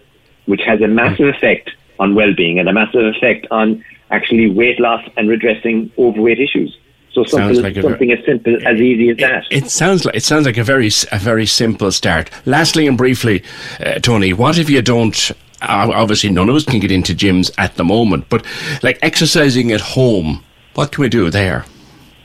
which 0.46 0.60
has 0.66 0.80
a 0.82 0.88
massive 0.88 1.28
effect 1.28 1.70
on 2.00 2.16
well-being 2.16 2.58
and 2.58 2.68
a 2.68 2.72
massive 2.72 3.04
effect 3.04 3.46
on 3.52 3.82
actually 4.10 4.50
weight 4.50 4.80
loss 4.80 5.08
and 5.16 5.28
redressing 5.28 5.90
overweight 5.96 6.40
issues. 6.40 6.76
So 7.12 7.24
something, 7.24 7.62
like 7.62 7.74
something 7.76 8.08
very, 8.08 8.18
as 8.18 8.24
simple 8.24 8.56
as 8.66 8.80
easy 8.80 9.10
as 9.10 9.18
that. 9.18 9.44
It, 9.50 9.64
it, 9.64 9.70
sounds 9.70 10.04
like 10.04 10.16
it 10.16 10.22
sounds 10.22 10.46
like 10.46 10.56
a 10.56 10.64
very 10.64 10.90
a 11.12 11.18
very 11.18 11.46
simple 11.46 11.90
start. 11.92 12.30
Lastly 12.44 12.86
and 12.88 12.98
briefly, 12.98 13.44
uh, 13.80 14.00
Tony, 14.00 14.32
what 14.32 14.58
if 14.58 14.68
you 14.68 14.82
don't? 14.82 15.32
Obviously, 15.62 16.30
none 16.30 16.48
of 16.48 16.56
us 16.56 16.64
can 16.64 16.80
get 16.80 16.90
into 16.90 17.14
gyms 17.14 17.52
at 17.58 17.76
the 17.76 17.84
moment, 17.84 18.28
but 18.28 18.44
like 18.82 18.98
exercising 19.02 19.72
at 19.72 19.80
home, 19.80 20.42
what 20.74 20.92
can 20.92 21.02
we 21.02 21.08
do 21.08 21.30
there? 21.30 21.64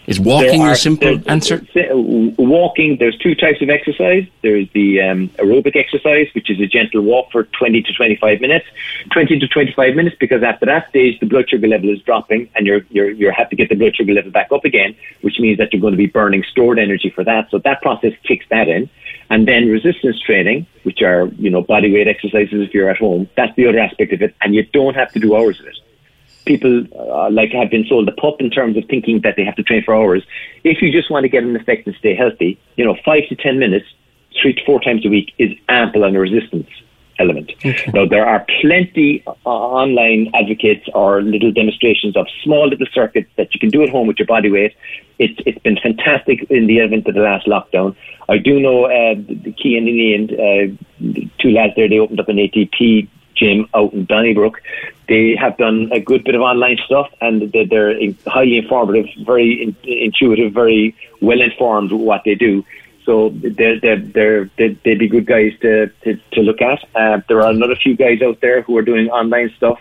Is 0.08 0.20
walking 0.20 0.62
are, 0.62 0.74
a 0.74 0.76
simple 0.76 1.20
answer? 1.28 1.66
Walking, 1.94 2.98
there's 2.98 3.18
two 3.18 3.34
types 3.34 3.62
of 3.62 3.70
exercise. 3.70 4.28
There's 4.44 4.70
the 4.74 5.02
um, 5.02 5.30
aerobic 5.40 5.76
exercise, 5.76 6.28
which 6.36 6.50
is 6.52 6.60
a 6.60 6.68
gentle 6.68 7.02
walk 7.02 7.32
for 7.32 7.46
20 7.46 7.82
to 7.82 7.94
25 7.94 8.40
minutes. 8.40 8.68
20 9.12 9.40
to 9.40 9.48
25 9.48 9.96
minutes 9.96 10.16
because 10.20 10.44
after 10.44 10.68
that 10.68 10.90
stage, 10.90 11.20
the 11.20 11.26
blood 11.26 11.50
sugar 11.50 11.68
level 11.68 11.90
is 11.90 12.02
dropping 12.02 12.50
and 12.56 12.68
you're, 12.68 12.82
you're, 12.90 13.10
you 13.10 13.32
have 13.32 13.50
to 13.50 13.56
get 13.56 13.70
the 13.70 13.76
blood 13.76 13.96
sugar 13.96 14.14
level 14.14 14.30
back 14.30 14.52
up 14.52 14.64
again, 14.64 14.96
which 15.22 15.40
means 15.40 15.58
that 15.58 15.74
you're 15.74 15.82
going 15.82 15.94
to 15.94 15.98
be 15.98 16.06
burning 16.08 16.44
stored 16.44 16.78
energy 16.78 17.10
for 17.10 17.24
that. 17.24 17.50
So 17.50 17.58
that 17.60 17.82
process 17.82 18.14
kicks 18.24 18.46
that 18.50 18.68
in. 18.68 18.90
And 19.30 19.48
then 19.48 19.68
resistance 19.70 20.20
training, 20.20 20.68
which 20.84 21.02
are, 21.02 21.28
you 21.38 21.50
know, 21.50 21.62
body 21.62 21.92
weight 21.92 22.08
exercises 22.08 22.62
if 22.62 22.74
you're 22.74 22.90
at 22.90 22.98
home. 22.98 23.28
That's 23.36 23.56
the 23.56 23.68
other 23.68 23.80
aspect 23.80 24.14
of 24.14 24.22
it. 24.22 24.36
And 24.42 24.54
you 24.54 24.64
don't 24.64 24.96
have 24.96 25.12
to 25.14 25.20
do 25.20 25.36
hours 25.36 25.60
of 25.60 25.66
it 25.66 25.76
people 26.46 26.86
uh, 26.96 27.30
like 27.32 27.52
have 27.52 27.70
been 27.70 27.86
sold 27.88 28.08
a 28.08 28.12
pup 28.12 28.36
in 28.40 28.50
terms 28.50 28.78
of 28.78 28.86
thinking 28.86 29.20
that 29.22 29.36
they 29.36 29.44
have 29.44 29.56
to 29.56 29.64
train 29.64 29.84
for 29.84 29.96
hours. 29.96 30.24
If 30.64 30.82
you 30.82 30.92
just 30.92 31.10
want 31.10 31.24
to 31.24 31.30
get 31.30 31.44
an 31.44 31.56
effect 31.56 31.88
and 31.88 31.96
stay 31.96 32.16
healthy, 32.16 32.60
you 32.76 32.86
know, 32.86 32.96
five 33.04 33.28
to 33.30 33.36
ten 33.36 33.60
minutes, 33.60 33.88
three 34.40 34.54
to 34.54 34.66
four 34.66 34.80
times 34.80 35.06
a 35.06 35.10
week 35.10 35.34
is 35.38 35.52
ample 35.68 36.04
on 36.04 36.16
a 36.16 36.20
resistance 36.20 36.70
element. 37.20 37.52
Okay. 37.58 37.92
Now 37.94 38.06
there 38.06 38.26
are 38.26 38.46
plenty 38.62 39.24
uh, 39.26 39.32
online 39.46 40.32
advocates 40.34 40.88
or 40.94 41.22
little 41.22 41.52
demonstrations 41.52 42.16
of 42.16 42.28
small 42.44 42.68
little 42.68 42.88
circuits 42.94 43.30
that 43.38 43.54
you 43.54 43.60
can 43.60 43.70
do 43.70 43.84
at 43.84 43.90
home 43.90 44.08
with 44.08 44.20
your 44.20 44.28
body 44.28 44.52
weight. 44.52 44.76
It's 45.20 45.40
it's 45.46 45.60
been 45.60 45.78
fantastic 45.78 46.44
in 46.50 46.68
the 46.68 46.80
event 46.80 47.08
of 47.08 47.16
the 47.16 47.22
last 47.22 47.48
lockdown. 47.48 47.96
I 48.28 48.38
do 48.38 48.60
know 48.60 48.86
uh, 48.86 49.16
the 49.16 49.52
Key 49.52 49.78
and 49.78 49.88
Ian, 49.88 50.24
uh, 50.34 51.26
two 51.40 51.52
lads 51.52 51.74
there. 51.76 51.88
They 51.88 52.00
opened 52.00 52.20
up 52.20 52.30
an 52.30 52.38
ATP 52.38 53.08
gym 53.36 53.68
out 53.74 53.94
in 53.94 54.06
Donnybrook. 54.06 54.62
They 55.08 55.36
have 55.36 55.58
done 55.58 55.90
a 55.92 56.00
good 56.00 56.24
bit 56.24 56.36
of 56.36 56.42
online 56.42 56.78
stuff 56.86 57.12
and 57.22 57.52
they're 57.52 57.96
highly 58.26 58.58
informative, 58.58 59.08
very 59.26 59.76
intuitive, 59.84 60.54
very 60.54 60.96
well 61.22 61.42
informed 61.42 61.92
what 61.92 62.22
they 62.26 62.36
do. 62.36 62.66
So 63.06 63.30
they're, 63.34 63.80
they're, 63.80 64.00
they're, 64.00 64.50
they'd 64.58 65.00
be 65.00 65.08
good 65.08 65.26
guys 65.26 65.52
to, 65.62 65.88
to, 66.04 66.20
to 66.34 66.42
look 66.42 66.62
at. 66.62 66.84
Uh, 66.96 67.22
there 67.28 67.42
are 67.42 67.52
another 67.52 67.76
few 67.76 67.96
guys 67.96 68.22
out 68.22 68.42
there 68.42 68.62
who 68.64 68.76
are 68.78 68.82
doing 68.82 69.10
online 69.10 69.54
stuff, 69.58 69.80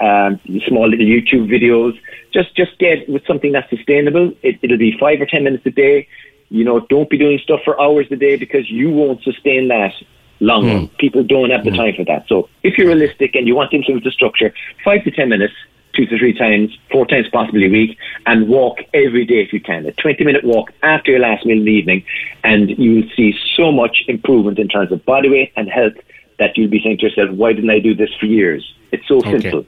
um, 0.00 0.38
small 0.66 0.88
little 0.88 1.06
YouTube 1.06 1.48
videos. 1.48 1.98
Just 2.32 2.54
just 2.54 2.78
get 2.78 3.08
with 3.08 3.26
something 3.26 3.52
that's 3.52 3.70
sustainable. 3.70 4.34
It, 4.42 4.58
it'll 4.62 4.76
be 4.76 4.96
five 4.98 5.20
or 5.20 5.26
ten 5.26 5.44
minutes 5.44 5.64
a 5.64 5.70
day. 5.70 6.06
You 6.50 6.64
know, 6.64 6.80
don't 6.80 7.08
be 7.08 7.16
doing 7.16 7.38
stuff 7.38 7.60
for 7.64 7.80
hours 7.80 8.06
a 8.10 8.16
day 8.16 8.36
because 8.36 8.70
you 8.70 8.90
won't 8.90 9.22
sustain 9.22 9.68
that 9.68 9.94
long 10.40 10.64
mm. 10.64 10.98
People 10.98 11.24
don't 11.24 11.50
have 11.50 11.64
the 11.64 11.70
mm. 11.70 11.76
time 11.76 11.94
for 11.96 12.04
that. 12.04 12.26
So 12.28 12.48
if 12.62 12.76
you're 12.76 12.88
realistic 12.88 13.34
and 13.34 13.46
you 13.46 13.54
want 13.54 13.70
to 13.70 13.78
influence 13.78 14.04
the 14.04 14.10
structure, 14.10 14.52
five 14.84 15.02
to 15.04 15.10
ten 15.10 15.28
minutes, 15.28 15.54
two 15.96 16.06
to 16.06 16.18
three 16.18 16.32
times, 16.34 16.76
four 16.92 17.06
times 17.06 17.26
possibly 17.32 17.66
a 17.66 17.70
week, 17.70 17.96
and 18.26 18.48
walk 18.48 18.78
every 18.94 19.24
day 19.24 19.40
if 19.40 19.52
you 19.52 19.60
can. 19.60 19.86
A 19.86 19.92
20 19.92 20.22
minute 20.24 20.44
walk 20.44 20.70
after 20.82 21.10
your 21.12 21.20
last 21.20 21.46
meal 21.46 21.58
in 21.58 21.64
the 21.64 21.72
evening, 21.72 22.04
and 22.44 22.70
you 22.78 22.96
will 22.96 23.10
see 23.16 23.34
so 23.56 23.72
much 23.72 24.04
improvement 24.06 24.58
in 24.58 24.68
terms 24.68 24.92
of 24.92 25.04
body 25.06 25.28
weight 25.30 25.52
and 25.56 25.68
health 25.68 25.94
that 26.38 26.56
you'll 26.56 26.68
be 26.70 26.80
saying 26.82 26.98
to 26.98 27.04
yourself, 27.08 27.30
why 27.30 27.52
didn't 27.54 27.70
I 27.70 27.78
do 27.78 27.94
this 27.94 28.10
for 28.20 28.26
years? 28.26 28.70
It's 28.92 29.08
so 29.08 29.18
Okay. 29.18 29.40
simple. 29.40 29.66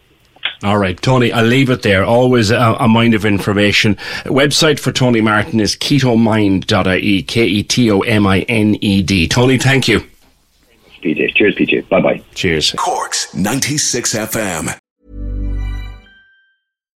All 0.65 0.77
right, 0.79 1.01
Tony, 1.01 1.31
I'll 1.33 1.45
leave 1.45 1.71
it 1.71 1.83
there. 1.83 2.05
Always 2.05 2.51
a, 2.51 2.77
a 2.81 2.89
mind 2.89 3.15
of 3.15 3.25
information. 3.25 3.95
Website 4.25 4.81
for 4.81 4.91
Tony 4.93 5.21
Martin 5.21 5.61
is 5.61 5.77
ketomind.ie, 5.77 7.23
K 7.23 7.45
E 7.45 7.63
T 7.63 7.91
O 7.91 8.01
M 8.01 8.27
I 8.27 8.41
N 8.43 8.75
E 8.81 9.03
D. 9.03 9.29
Tony, 9.29 9.57
thank 9.59 9.87
you. 9.89 10.01
PJ. 11.03 11.35
Cheers, 11.37 11.55
PJ. 11.55 11.89
Bye 11.89 12.01
bye. 12.01 12.23
Cheers. 12.35 12.73
Cork's 12.77 13.33
96 13.35 14.15
FM. 14.15 14.79